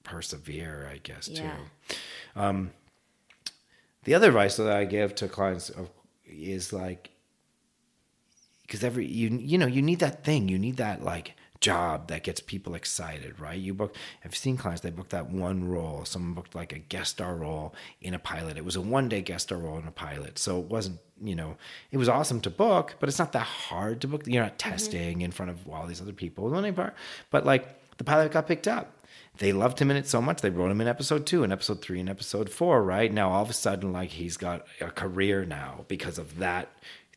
[0.02, 1.40] persevere, I guess, Yeah.
[1.56, 1.96] too.
[2.40, 2.70] Um
[4.06, 5.70] the other advice that I give to clients
[6.24, 7.10] is like
[8.62, 10.48] because every you you know you need that thing.
[10.48, 13.58] You need that like job that gets people excited right?
[13.58, 16.04] You book i've seen clients they booked that one role.
[16.04, 18.56] Someone booked like a guest star role in a pilot.
[18.56, 20.38] It was a one day guest star role in a pilot.
[20.38, 21.56] So it wasn't you know
[21.90, 24.22] it was awesome to book but it's not that hard to book.
[24.26, 24.70] You're not mm-hmm.
[24.70, 26.94] testing in front of all these other people the only part
[27.30, 28.92] but like the pilot got picked up
[29.38, 31.82] they loved him in it so much they wrote him in episode two and episode
[31.82, 33.12] three and episode four right?
[33.12, 36.68] Now all of a sudden like he's got a career now because of that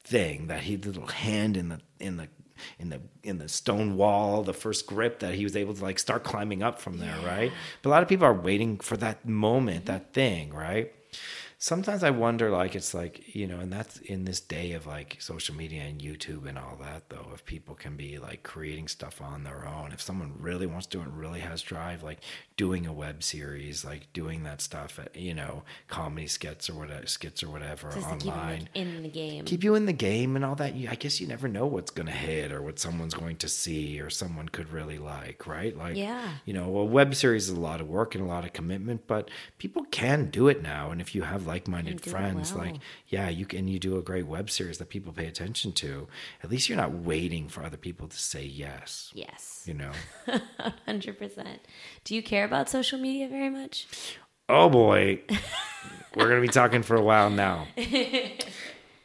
[0.03, 2.27] thing that he little hand in the in the
[2.77, 5.99] in the in the stone wall the first grip that he was able to like
[5.99, 7.51] start climbing up from there right?
[7.81, 9.93] But a lot of people are waiting for that moment mm-hmm.
[9.93, 10.93] that thing right
[11.61, 15.17] sometimes I wonder, like, it's like, you know, and that's in this day of like
[15.19, 19.21] social media and YouTube and all that, though, if people can be like creating stuff
[19.21, 22.19] on their own, if someone really wants to do it, really has drive, like
[22.55, 27.05] doing a web series, like doing that stuff, at, you know, comedy skits or whatever,
[27.05, 28.59] skits or whatever Just to keep online.
[28.61, 29.43] like, in the game.
[29.43, 30.75] Keep you in the game and all that.
[30.75, 33.49] You, I guess you never know what's going to hit or what someone's going to
[33.49, 35.77] see or someone could really like, right?
[35.77, 36.35] Like, Yeah.
[36.45, 39.07] you know, a web series is a lot of work and a lot of commitment,
[39.07, 40.91] but people can do it now.
[40.91, 42.65] And if you have like-minded friends, well.
[42.65, 42.75] like,
[43.07, 46.07] yeah, you can, you do a great web series that people pay attention to.
[46.43, 49.63] At least you're not waiting for other people to say yes, yes.
[49.65, 49.91] you know?
[50.87, 51.47] 100%.
[52.03, 53.87] Do you care about social media very much?
[54.49, 55.21] oh boy,
[56.15, 57.67] we're going to be talking for a while now.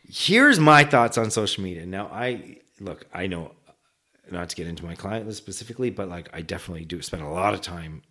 [0.09, 1.87] Here's my thoughts on social media.
[1.87, 3.53] Now, I look, I know
[4.31, 7.29] not to get into my client list specifically, but like I definitely do spend a
[7.29, 8.03] lot of time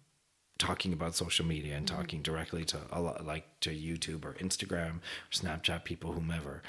[0.57, 1.95] talking about social media and mm-hmm.
[1.95, 6.61] talking directly to a lot like to YouTube or Instagram or Snapchat people, whomever.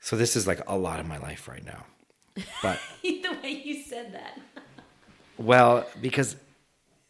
[0.00, 1.86] So this is like a lot of my life right now.
[2.62, 4.38] But the way you said that.
[5.38, 6.36] well, because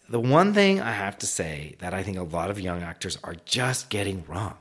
[0.08, 3.18] the one thing I have to say that I think a lot of young actors
[3.24, 4.56] are just getting wrong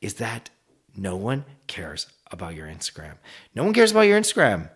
[0.00, 0.50] is that
[0.96, 3.14] no one cares about your Instagram.
[3.54, 4.70] No one cares about your Instagram.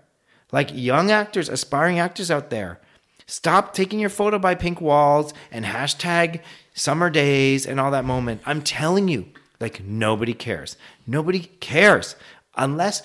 [0.52, 2.80] Like young actors, aspiring actors out there,
[3.26, 6.40] Stop taking your photo by pink walls and hashtag
[6.74, 8.42] summer days and all that moment.
[8.46, 9.26] I'm telling you,
[9.60, 10.76] like nobody cares.
[11.06, 12.16] Nobody cares
[12.56, 13.02] unless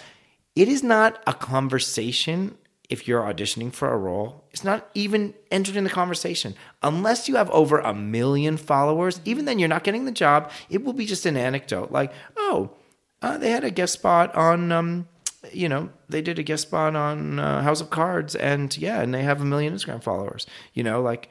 [0.55, 2.57] it is not a conversation
[2.89, 4.45] if you're auditioning for a role.
[4.51, 6.55] It's not even entered in the conversation.
[6.81, 10.49] Unless you have over a million followers, even then you're not getting the job.
[10.69, 12.71] It will be just an anecdote like, oh,
[13.21, 15.07] uh, they had a guest spot on um,
[15.51, 19.13] you know, they did a guest spot on uh, House of Cards, and yeah, and
[19.13, 20.45] they have a million Instagram followers.
[20.73, 21.29] You know, like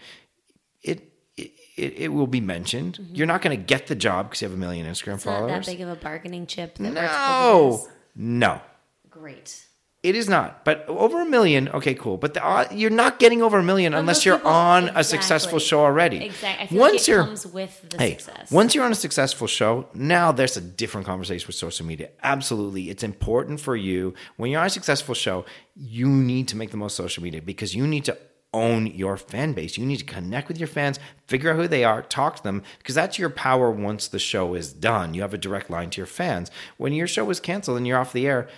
[0.83, 1.13] it.
[1.37, 2.99] It, it will be mentioned.
[2.99, 3.15] Mm-hmm.
[3.15, 5.51] You're not going to get the job because you have a million Instagram it's followers.
[5.51, 6.81] Not that big of a bargaining chip.
[6.81, 8.63] no, no.
[9.11, 9.66] Great.
[10.07, 11.69] It is not, but over a million.
[11.71, 12.17] Okay, cool.
[12.17, 15.01] But the, uh, you're not getting over a million but unless you're people, on exactly.
[15.01, 16.25] a successful show already.
[16.27, 16.79] Exactly.
[16.79, 18.53] once like you're, comes with the hey, success.
[18.53, 22.11] Once you're on a successful show, now there's a different conversation with social media.
[22.23, 25.45] Absolutely, it's important for you when you're on a successful show.
[25.75, 28.17] You need to make the most social media because you need to
[28.57, 29.77] own your fan base.
[29.77, 32.63] You need to connect with your fans, figure out who they are, talk to them,
[32.79, 35.15] because that's your power once the show is done.
[35.15, 36.51] You have a direct line to your fans.
[36.77, 38.49] When your show is canceled and you're off the air,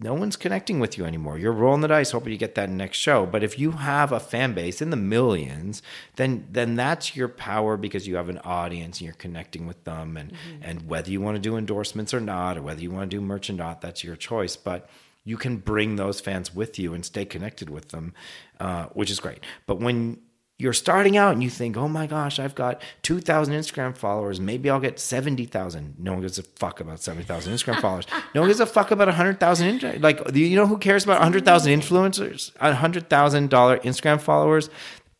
[0.00, 1.38] no one's connecting with you anymore.
[1.38, 3.26] You're rolling the dice, hoping you get that next show.
[3.26, 5.82] But if you have a fan base in the millions,
[6.16, 10.16] then then that's your power because you have an audience and you're connecting with them.
[10.16, 10.62] And mm-hmm.
[10.62, 13.20] and whether you want to do endorsements or not, or whether you want to do
[13.20, 14.56] merch or not, that's your choice.
[14.56, 14.88] But
[15.24, 18.14] you can bring those fans with you and stay connected with them,
[18.60, 19.40] uh, which is great.
[19.66, 20.18] But when
[20.58, 24.40] you're starting out and you think, oh my gosh, I've got 2,000 Instagram followers.
[24.40, 25.94] Maybe I'll get 70,000.
[25.98, 28.06] No one gives a fuck about 70,000 Instagram followers.
[28.34, 30.02] No one gives a fuck about 100,000.
[30.02, 32.52] Like, you know who cares about 100,000 influencers?
[32.54, 34.68] $100,000 Instagram followers?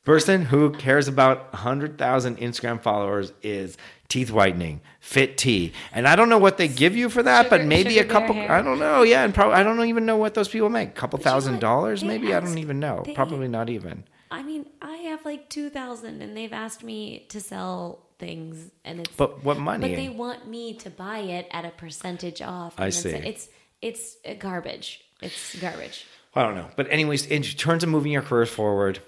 [0.05, 3.77] Person who cares about 100,000 Instagram followers is
[4.09, 5.73] teeth whitening, fit tea.
[5.93, 8.35] And I don't know what they give you for that, sugar, but maybe a couple,
[8.37, 9.03] I don't know.
[9.03, 9.23] Yeah.
[9.23, 10.89] And probably, I don't even know what those people make.
[10.89, 12.35] A couple thousand dollars, maybe?
[12.35, 13.05] I don't even know.
[13.15, 14.05] Probably not even.
[14.31, 19.17] I mean, I have like 2000 and they've asked me to sell things and it's
[19.17, 19.89] But what money?
[19.89, 22.75] But they want me to buy it at a percentage off.
[22.79, 23.11] I see.
[23.11, 23.49] It's
[23.81, 25.05] it's garbage.
[25.23, 26.05] It's garbage.
[26.35, 26.69] I don't know.
[26.77, 29.01] But anyways, in terms of moving your career forward,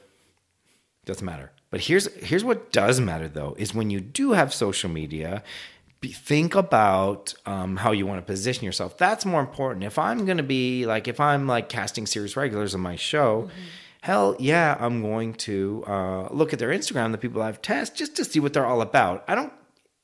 [1.04, 1.50] doesn't matter.
[1.70, 5.42] But here's here's what does matter though is when you do have social media,
[6.02, 8.96] think about um, how you want to position yourself.
[8.96, 9.84] That's more important.
[9.84, 13.42] If I'm going to be like, if I'm like casting series regulars on my show,
[13.42, 13.66] mm-hmm
[14.00, 18.16] hell yeah, I'm going to uh, look at their Instagram, the people I've tested, just
[18.16, 19.24] to see what they're all about.
[19.28, 19.52] I don't,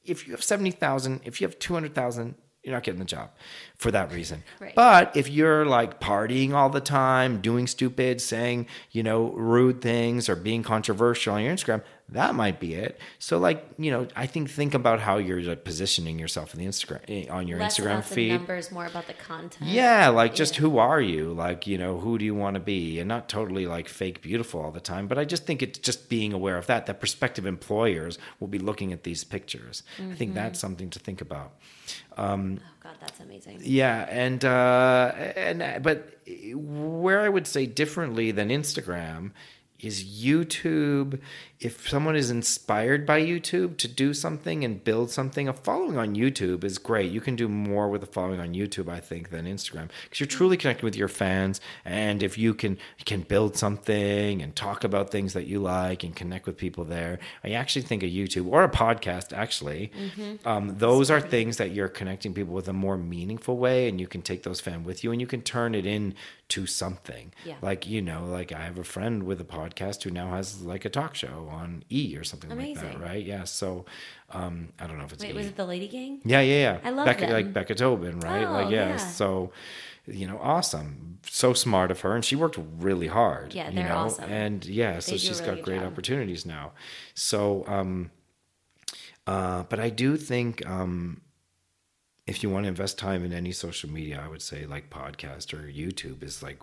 [0.05, 3.31] if you have 70,000, if you have 200,000, you're not getting the job
[3.77, 4.43] for that reason.
[4.59, 4.75] Right.
[4.75, 10.29] But if you're like partying all the time, doing stupid, saying, you know, rude things
[10.29, 13.01] or being controversial on your Instagram, that might be it.
[13.19, 16.67] So like, you know, I think think about how you're like, positioning yourself in the
[16.67, 18.31] Instagram eh, on your Less Instagram about feed.
[18.33, 19.71] The numbers more about the content.
[19.71, 20.37] Yeah, like yeah.
[20.37, 21.33] just who are you?
[21.33, 23.01] Like, you know, who do you want to be?
[23.01, 26.09] And not totally like fake beautiful all the time, but I just think it's just
[26.09, 29.83] being aware of that that prospective employers will be looking at these pictures.
[29.99, 30.13] Mm-hmm.
[30.13, 30.39] I think mm-hmm.
[30.39, 31.55] that's something to think about.
[32.17, 33.61] Um, oh God, that's amazing.
[33.63, 36.21] Yeah, and uh, and but
[36.55, 39.33] where I would say differently than Instagram
[39.81, 41.21] is YouTube
[41.59, 46.15] if someone is inspired by YouTube to do something and build something, a following on
[46.15, 47.11] YouTube is great.
[47.11, 50.27] You can do more with a following on YouTube, I think, than Instagram because you're
[50.27, 51.63] truly connected with your fans.
[51.85, 56.15] And if you can can build something and talk about things that you like and
[56.15, 60.47] connect with people there, I actually think a YouTube or a podcast, actually, mm-hmm.
[60.47, 64.07] um, those are things that you're connecting people with a more meaningful way, and you
[64.07, 67.33] can take those fans with you and you can turn it into something.
[67.47, 67.55] Yeah.
[67.63, 69.66] Like you know, like I have a friend with a podcast
[70.03, 72.85] who now has like a talk show on E or something Amazing.
[72.85, 73.25] like that, right?
[73.25, 73.45] Yeah.
[73.45, 73.87] So
[74.31, 75.35] um, I don't know if it's Wait, e.
[75.35, 76.21] was it the Lady Gang?
[76.25, 76.81] Yeah, yeah, yeah.
[76.85, 77.33] I love Becca, them.
[77.33, 78.45] like Becca Tobin, right?
[78.45, 78.91] Oh, like yeah.
[78.91, 78.97] yeah.
[78.97, 79.53] So
[80.07, 81.19] you know, awesome.
[81.29, 83.55] So smart of her, and she worked really hard.
[83.55, 83.97] Yeah, they're you know?
[83.97, 84.31] awesome.
[84.31, 85.93] And yeah, so she's really got great job.
[85.93, 86.73] opportunities now.
[87.15, 88.11] So, um,
[89.27, 91.23] uh, but I do think um,
[92.27, 95.53] if you want to invest time in any social media, I would say like podcast
[95.53, 96.61] or YouTube is like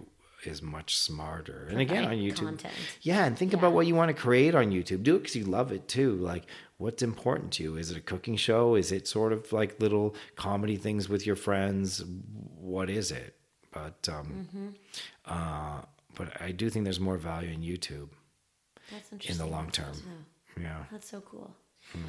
[0.48, 1.68] is much smarter.
[1.70, 2.74] And again, on YouTube, content.
[3.02, 3.60] yeah, and think yeah.
[3.60, 5.04] about what you want to create on YouTube.
[5.04, 6.16] Do it because you love it too.
[6.16, 6.46] Like,
[6.78, 7.78] what's important to you?
[7.78, 8.76] Is it a cooking show?
[8.76, 12.04] Is it sort of like little comedy things with your friends?
[12.60, 13.36] What is it?
[13.72, 14.68] But um, mm-hmm.
[15.26, 15.82] uh,
[16.16, 18.10] but I do think there's more value in YouTube.
[19.30, 19.94] in the long term.
[20.60, 21.56] Yeah, that's so cool.
[21.92, 22.00] Hmm.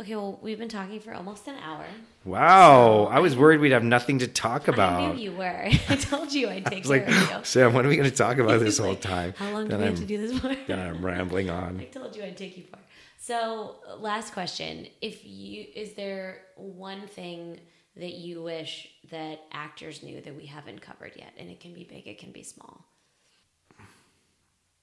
[0.00, 1.84] Okay, well, we've been talking for almost an hour.
[2.24, 5.00] Wow, so I was worried we'd have nothing to talk about.
[5.00, 5.44] I knew you were.
[5.88, 7.44] I told you I'd take care like, of you.
[7.44, 9.34] Sam, what are we going to talk about this whole time?
[9.36, 10.52] How long do we I'm, have to do this for?
[10.66, 11.78] then I'm rambling on.
[11.80, 12.80] I told you I'd take you far.
[13.18, 17.60] So, last question: If you is there one thing
[17.96, 21.84] that you wish that actors knew that we haven't covered yet, and it can be
[21.84, 22.84] big, it can be small.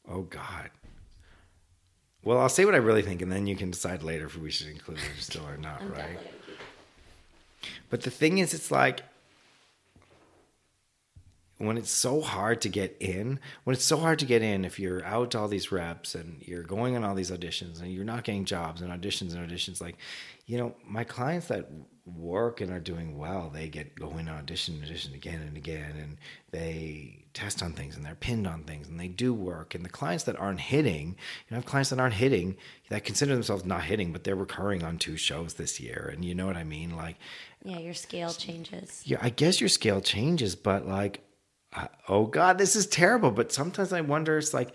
[0.07, 0.69] Oh God.
[2.23, 4.51] Well, I'll say what I really think, and then you can decide later if we
[4.51, 5.89] should include it still or not, right?
[5.97, 6.57] definitely gonna keep it.
[7.89, 9.01] But the thing is, it's like
[11.57, 14.79] when it's so hard to get in, when it's so hard to get in, if
[14.79, 18.03] you're out to all these reps and you're going on all these auditions and you're
[18.05, 19.95] not getting jobs and auditions and auditions, like,
[20.45, 21.69] you know, my clients that
[22.05, 26.17] work and are doing well, they get going on audition, audition again and again, and
[26.51, 29.75] they test on things and they're pinned on things and they do work.
[29.75, 31.15] And the clients that aren't hitting, you
[31.51, 32.57] know, I have clients that aren't hitting
[32.89, 36.09] that consider themselves not hitting, but they're recurring on two shows this year.
[36.13, 36.97] And you know what I mean?
[36.97, 37.17] Like,
[37.63, 39.03] Yeah, your scale changes.
[39.05, 41.23] yeah, I guess your scale changes, but like,
[42.09, 43.31] oh God, this is terrible.
[43.31, 44.73] But sometimes I wonder, it's like,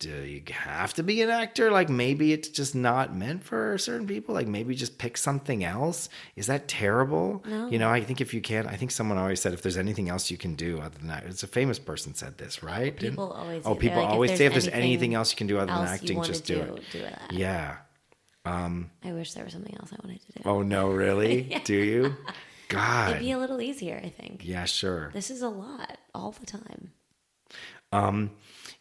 [0.00, 1.70] do you have to be an actor?
[1.70, 4.34] Like maybe it's just not meant for certain people.
[4.34, 6.08] Like maybe just pick something else.
[6.34, 7.44] Is that terrible?
[7.46, 7.68] No.
[7.68, 10.08] You know, I think if you can, I think someone always said if there's anything
[10.08, 12.96] else you can do other than that, it's a famous person said this, right?
[12.96, 15.30] Didn't- People always Oh, say- people like, if always there's say if there's anything else
[15.32, 16.82] you can do other than acting, just do, do, it.
[16.92, 17.30] do that.
[17.32, 17.76] Yeah.
[18.46, 20.48] I wish there was something else I wanted to do.
[20.48, 21.42] Oh no, really?
[21.64, 22.16] Do you?
[22.68, 23.10] God.
[23.10, 24.42] It'd be a little easier, I think.
[24.44, 25.10] yeah, sure.
[25.12, 26.90] This is a lot all the time.
[27.92, 28.30] Um,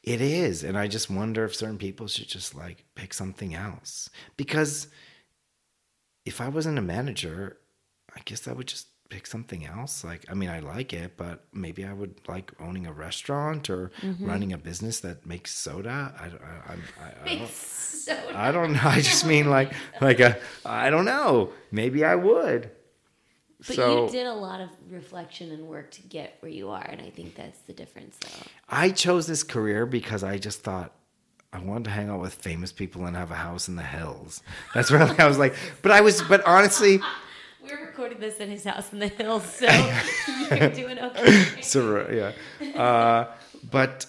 [0.10, 4.10] it is, and I just wonder if certain people should just like pick something else.
[4.38, 4.88] Because
[6.26, 7.58] if I wasn't a manager,
[8.16, 10.04] I guess I would just pick something else.
[10.04, 13.92] Like, I mean, I like it, but maybe I would like owning a restaurant or
[14.02, 14.26] mm-hmm.
[14.26, 16.12] running a business that makes soda.
[16.18, 18.82] I, I, I, I, don't, I don't know.
[18.84, 21.52] I just mean like, like a, I don't know.
[21.72, 22.72] Maybe I would.
[23.68, 26.84] But so you did a lot of reflection and work to get where you are,
[26.84, 28.18] and I think that's the difference.
[28.18, 30.94] Though I chose this career because I just thought
[31.52, 34.42] I wanted to hang out with famous people and have a house in the hills.
[34.74, 35.56] That's really I was like.
[35.82, 36.22] But I was.
[36.22, 37.02] But honestly,
[37.64, 39.66] we're recording this in his house in the hills, so
[40.52, 41.62] you're doing okay.
[41.62, 42.82] so yeah.
[42.82, 43.34] Uh,
[43.70, 44.06] but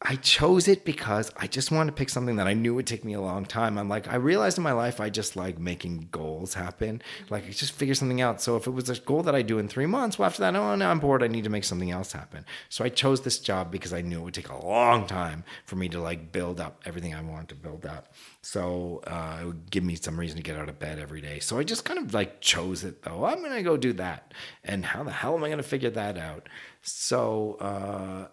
[0.00, 3.04] I chose it because I just wanted to pick something that I knew would take
[3.04, 3.76] me a long time.
[3.76, 7.02] I'm like, I realized in my life I just like making goals happen.
[7.30, 8.40] Like I just figure something out.
[8.40, 10.54] So if it was a goal that I do in three months, well after that,
[10.54, 11.24] oh now I'm bored.
[11.24, 12.44] I need to make something else happen.
[12.68, 15.74] So I chose this job because I knew it would take a long time for
[15.74, 18.14] me to like build up everything I wanted to build up.
[18.40, 21.40] So uh, it would give me some reason to get out of bed every day.
[21.40, 23.24] So I just kind of like chose it though.
[23.24, 24.32] I'm gonna go do that.
[24.62, 26.48] And how the hell am I gonna figure that out?
[26.82, 28.28] So uh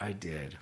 [0.00, 0.58] I did.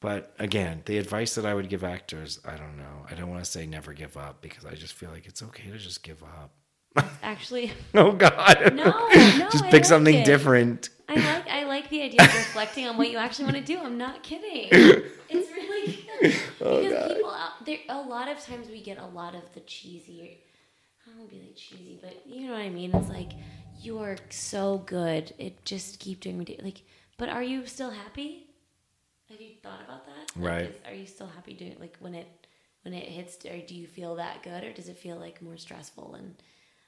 [0.00, 3.06] But again, the advice that I would give actors, I don't know.
[3.10, 5.70] I don't want to say never give up because I just feel like it's okay
[5.70, 6.52] to just give up.
[7.22, 8.72] Actually, Oh God.
[8.74, 9.10] No, no,
[9.52, 10.24] just pick like something it.
[10.24, 10.88] different.
[11.08, 13.78] I like I like the idea of reflecting on what you actually want to do.
[13.78, 14.68] I'm not kidding.
[15.32, 17.78] It's really good Oh, because people out there.
[17.88, 20.40] A lot of times we get a lot of the cheesy.
[21.06, 22.92] I don't want to be like cheesy, but you know what I mean.
[22.94, 23.30] It's like
[23.80, 25.32] you are so good.
[25.38, 26.82] It just keep doing me like.
[27.16, 28.46] But are you still happy?
[29.30, 30.36] Have you thought about that?
[30.36, 30.70] Like, Right.
[30.70, 32.26] is- are you still happy doing like when it
[32.82, 33.44] when it hits?
[33.44, 36.14] Or do you feel that good, or does it feel like more stressful?
[36.14, 36.34] And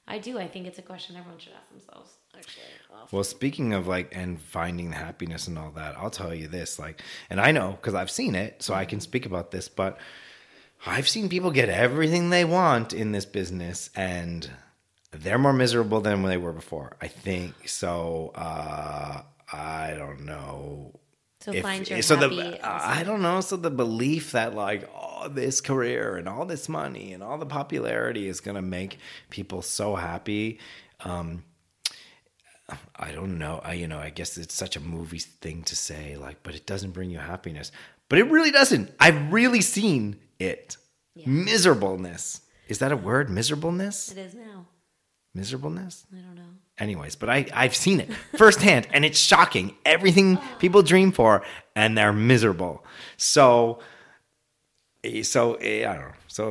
[0.08, 0.38] I do.
[0.38, 2.16] I think it's a question everyone should ask themselves.
[2.34, 6.34] Actually, Well, Well, speaking of like and finding the happiness and all that, I'll tell
[6.34, 9.50] you this, like, and I know because I've seen it, so I can speak about
[9.50, 9.98] this, but
[10.86, 14.50] I've seen people get everything they want in this business and
[15.12, 16.96] they're more miserable than when they were before.
[17.00, 18.32] I think so.
[18.34, 19.22] Uh,
[19.52, 20.98] I don't know.
[21.42, 22.36] So if- find your so happy.
[22.36, 23.40] the I don't know.
[23.40, 27.46] So the belief that like all this career and all this money and all the
[27.46, 28.98] popularity is gonna make
[29.30, 30.58] people so happy.
[31.00, 31.44] Um,
[32.96, 33.60] I don't know.
[33.64, 36.64] I you know I guess it's such a movie thing to say like, but it
[36.66, 37.72] doesn't bring you happiness.
[38.08, 38.92] But it really doesn't.
[39.00, 40.76] I've really seen it.
[41.26, 42.40] Miserableness.
[42.68, 43.28] Is that a word?
[43.28, 44.12] Miserableness?
[44.12, 44.66] it is now.
[45.34, 46.06] Miserableness?
[46.12, 46.42] I don't know.
[46.78, 51.42] anyways but i i've seen it firsthand and it's shocking everything people dream for
[51.74, 52.84] and they're miserable
[53.16, 53.78] so
[55.04, 56.44] eh, so eh, i don't know so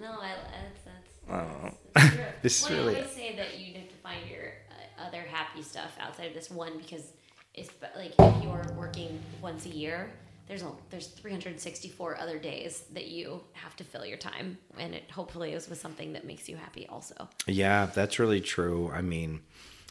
[0.00, 1.12] No, I, that's that's.
[1.30, 1.70] Oh.
[1.94, 2.24] that's true.
[2.42, 5.22] This is well, really I always say that you need to find your uh, other
[5.22, 7.12] happy stuff outside of this one because
[7.54, 10.10] it's like if you're working once a year,
[10.48, 15.10] there's a, there's 364 other days that you have to fill your time, and it
[15.10, 17.28] hopefully is with something that makes you happy also.
[17.46, 19.40] yeah that's really true i mean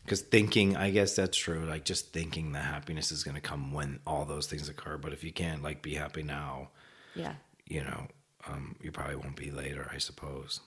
[0.04, 3.72] because thinking i guess that's true like just thinking that happiness is going to come
[3.74, 6.70] when all those things occur but if you can't like be happy now
[7.16, 7.34] Yeah.
[7.68, 8.08] you know
[8.48, 10.60] um, you probably won't be later i suppose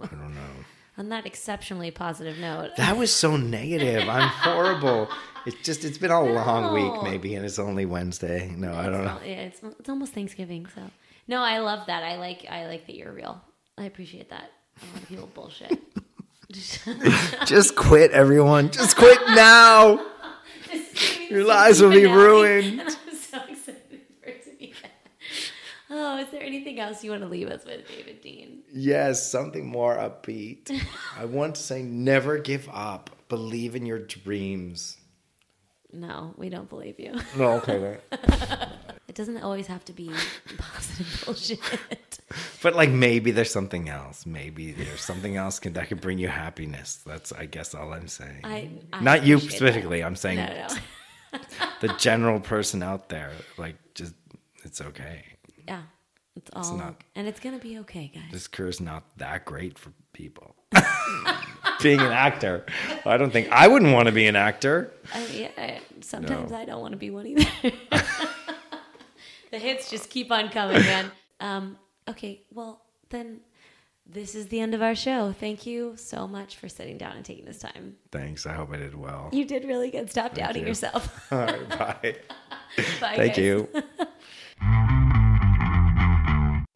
[0.00, 0.54] i don't know
[0.96, 4.08] On that exceptionally positive note, That was so negative.
[4.08, 5.08] I'm horrible.
[5.46, 8.54] It's just it's been a long week maybe and it's only Wednesday.
[8.56, 9.16] No, I don't know.
[9.16, 10.82] It's, yeah, it's, it's almost Thanksgiving, so
[11.26, 12.02] no, I love that.
[12.02, 13.42] I like I like that you're real.
[13.76, 14.50] I appreciate that.
[14.80, 15.78] A lot of people bullshit.
[17.46, 18.70] Just quit everyone.
[18.70, 20.06] Just quit now.
[21.28, 22.80] Your lives will be ruined.
[22.80, 24.92] And I'm so excited for it to be back.
[25.96, 28.62] Oh, is there anything else you want to leave us with, David Dean?
[28.72, 30.72] Yes, something more upbeat.
[31.16, 33.10] I want to say never give up.
[33.28, 34.96] Believe in your dreams.
[35.92, 37.14] No, we don't believe you.
[37.36, 37.78] No, okay,
[38.10, 38.68] right.
[39.06, 40.10] It doesn't always have to be
[40.58, 41.60] positive bullshit.
[42.60, 44.26] But like maybe there's something else.
[44.26, 47.00] Maybe there's something else can, that could bring you happiness.
[47.06, 48.40] That's I guess all I'm saying.
[48.42, 50.00] I, I Not you specifically.
[50.00, 50.06] that.
[50.06, 50.66] I'm saying no,
[51.32, 51.38] no.
[51.80, 53.30] the general person out there.
[53.56, 54.14] Like just
[54.64, 55.22] it's okay.
[55.66, 55.82] Yeah,
[56.36, 58.24] it's all, not- and it's gonna be okay, guys.
[58.32, 60.54] This career's not that great for people.
[61.82, 62.64] Being an actor,
[63.04, 64.92] I don't think I wouldn't want to be an actor.
[65.14, 66.56] I, yeah, I- sometimes No.
[66.56, 67.44] I don't want to be one either.
[69.50, 71.10] the hits just keep on coming, man.
[71.40, 73.40] Um, okay, well then,
[74.06, 75.32] this is the end of our show.
[75.38, 77.96] Thank you so much for sitting down and taking this time.
[78.12, 78.44] Thanks.
[78.46, 79.28] I hope I did well.
[79.32, 80.10] You did really good.
[80.10, 80.68] Stop doubting you.
[80.68, 81.26] yourself.
[81.32, 82.16] All right, bye.
[83.00, 83.38] Bye, Thank guys.
[83.38, 83.68] you.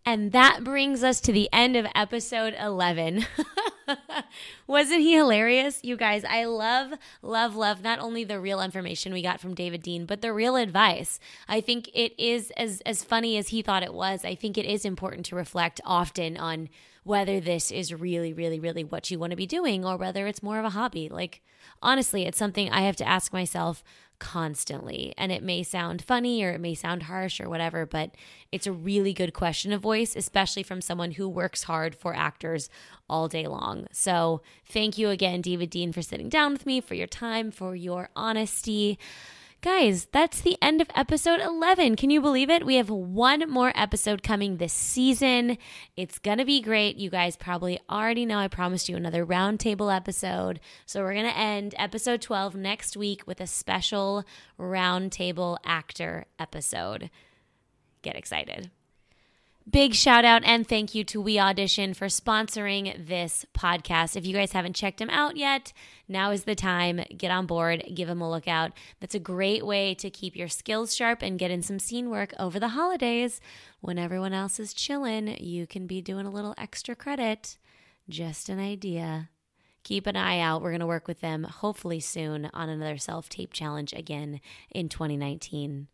[0.09, 3.26] And that brings us to the end of episode 11.
[4.66, 5.80] Wasn't he hilarious?
[5.82, 9.82] You guys, I love, love, love not only the real information we got from David
[9.82, 11.20] Dean, but the real advice.
[11.46, 14.24] I think it is as, as funny as he thought it was.
[14.24, 16.70] I think it is important to reflect often on
[17.04, 20.42] whether this is really, really, really what you want to be doing or whether it's
[20.42, 21.11] more of a hobby.
[21.11, 21.42] Like,
[21.82, 23.84] honestly, it's something I have to ask myself
[24.18, 25.14] constantly.
[25.16, 28.10] And it may sound funny or it may sound harsh or whatever, but
[28.50, 32.68] it's a really good question of voice, especially from someone who works hard for actors
[33.08, 33.86] all day long.
[33.92, 37.74] So thank you again, David Dean, for sitting down with me, for your time, for
[37.74, 38.98] your honesty.
[39.61, 41.96] Guys, that's the end of episode 11.
[41.96, 42.64] Can you believe it?
[42.64, 45.59] We have one more episode coming this season.
[45.96, 46.96] It's going to be great.
[46.96, 50.61] You guys probably already know I promised you another roundtable episode.
[50.86, 54.24] So we're going to end episode 12 next week with a special
[54.61, 57.11] roundtable actor episode.
[58.02, 58.70] Get excited.
[59.68, 64.16] Big shout out and thank you to WeAudition for sponsoring this podcast.
[64.16, 65.72] If you guys haven't checked them out yet,
[66.06, 67.00] now is the time.
[67.16, 68.70] Get on board, give them a look out.
[69.00, 72.32] That's a great way to keep your skills sharp and get in some scene work
[72.38, 73.40] over the holidays.
[73.80, 77.58] When everyone else is chilling, you can be doing a little extra credit.
[78.08, 79.28] Just an idea.
[79.82, 80.62] Keep an eye out.
[80.62, 84.40] We're going to work with them hopefully soon on another self tape challenge again
[84.70, 85.88] in 2019.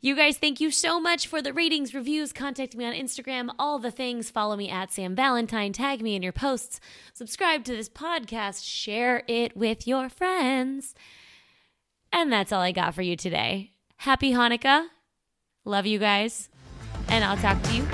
[0.00, 3.78] You guys, thank you so much for the ratings, reviews, contact me on Instagram, all
[3.78, 4.30] the things.
[4.30, 6.80] Follow me at Sam Valentine, tag me in your posts,
[7.14, 10.94] subscribe to this podcast, share it with your friends.
[12.12, 13.72] And that's all I got for you today.
[13.96, 14.86] Happy Hanukkah.
[15.64, 16.48] Love you guys.
[17.08, 17.84] And I'll talk to you